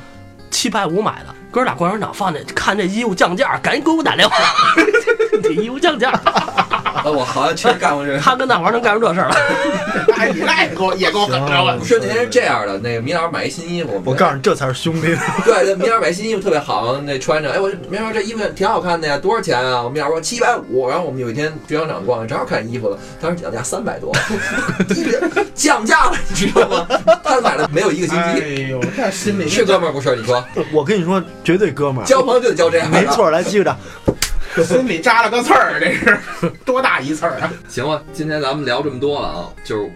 [0.49, 4.35] 七百五买的，哥俩逛商场放那看这衣服降价，赶紧给我打电话，
[5.43, 6.11] 这衣服降价，
[6.93, 8.19] 啊，我好像确实干过这个。
[8.19, 9.35] 他跟大伙儿能干出这事儿来。
[10.17, 15.15] 哎，你那也够也够狠的，我不是那天是这样的，那个米老师买一新衣服，我告诉你，这才是兄弟。
[15.45, 19.81] 对，这米老师买新衣服特别好，那穿着，哎，我米老师这衣服挺好看的呀，多少钱啊？
[19.81, 24.11] 我米老师说七百五，然后我们有一天去商场逛，正好看衣服了，当时讲价三百多，
[25.55, 26.87] 降价了，你知道吗？
[27.23, 30.15] 他买了没有一个星哎期，呦，这心里是哥们儿不是？
[30.15, 33.05] 你说我跟你说，绝对哥们儿，交朋友就得交这样，没。
[33.07, 33.29] 错。
[33.29, 33.75] 来，继续着。
[34.65, 36.17] 心里扎了个刺儿，这是
[36.65, 37.53] 多大一刺儿啊！
[37.69, 39.89] 行了，今天咱们聊这么多了啊，就是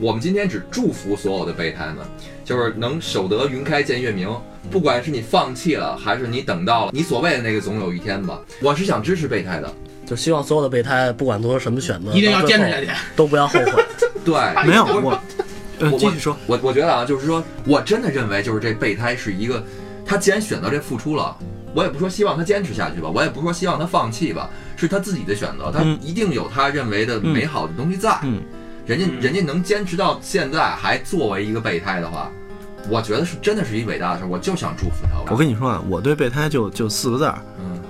[0.00, 1.98] 我们今天只祝福所有的备胎们，
[2.44, 4.28] 就是能守得云开见月明。
[4.70, 9.72] 不管是你放弃了，还是你等到了你所谓的那个总有一天吧，我是想支持备胎的。
[10.04, 12.88] 就希望所有的备胎，不管做出什么选择，一定要坚持下去。
[13.14, 13.84] 都不要后悔。
[14.24, 14.34] 对，
[14.64, 15.20] 没有我，
[15.78, 16.36] 呃，我继续说。
[16.46, 19.64] 我我觉得啊，就是说我真的认为，就是这备胎是一个，
[20.04, 21.36] 他既然选择这付出了，
[21.76, 28.18] 我也不说希望他坚持下去吧，我也不说希望他放弃吧，是他自己的选择，他嗯一定有他认为的美好的东西在。
[28.22, 28.42] 嗯
[28.86, 32.30] 人家嗯人家能坚持到现在还作为一个备胎的话，
[32.88, 35.30] 我觉得是真的是一伟大的事儿，我就想祝福他。
[35.32, 37.82] 我跟你说啊，我对备胎就就四个字儿：嗯，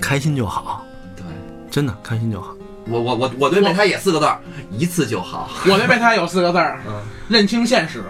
[0.00, 0.84] 开心就好。
[1.14, 1.22] 对
[1.70, 2.54] 真的开心就好。
[2.88, 5.50] 我我我我对备胎也四个字儿，一次就好。
[5.66, 6.94] 我对备胎有四个字儿嗯，
[7.28, 8.02] 认清现实。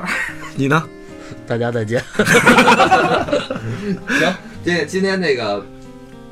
[0.55, 0.81] 你呢？
[1.45, 2.01] 大家再见。
[4.09, 4.33] 行，
[4.69, 5.64] 今天今天那个，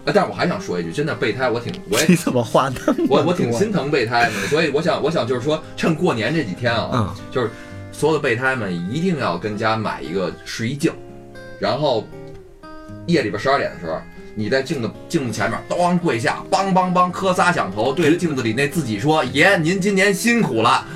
[0.04, 2.80] 呃，但是我还想说一句，真的备胎我挺，我也你怎么换的？
[3.08, 7.48] 我我挺心疼备胎的，所以我想我想就是说，趁过年这几天啊，嗯、就是
[7.90, 10.92] 所有的备胎们一定要跟家买一个试衣镜，
[11.58, 12.06] 然后
[13.06, 13.98] 夜里边十二点的时候。
[14.38, 20.86] 你在镜子镜子前面，咣跪下，梆梆梆磕仨响头，对着镜子里那自己说：“爷，您今年辛苦了，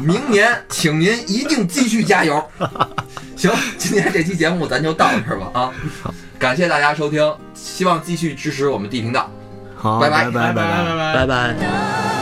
[0.00, 2.42] 明年请您一定继续加油。
[3.36, 5.72] ”行，今天这期节目咱就到这儿吧啊。
[6.38, 9.30] 感谢大家收听，希望继续支持我们 D 频道。
[9.76, 12.15] 好，拜拜拜拜拜拜拜拜。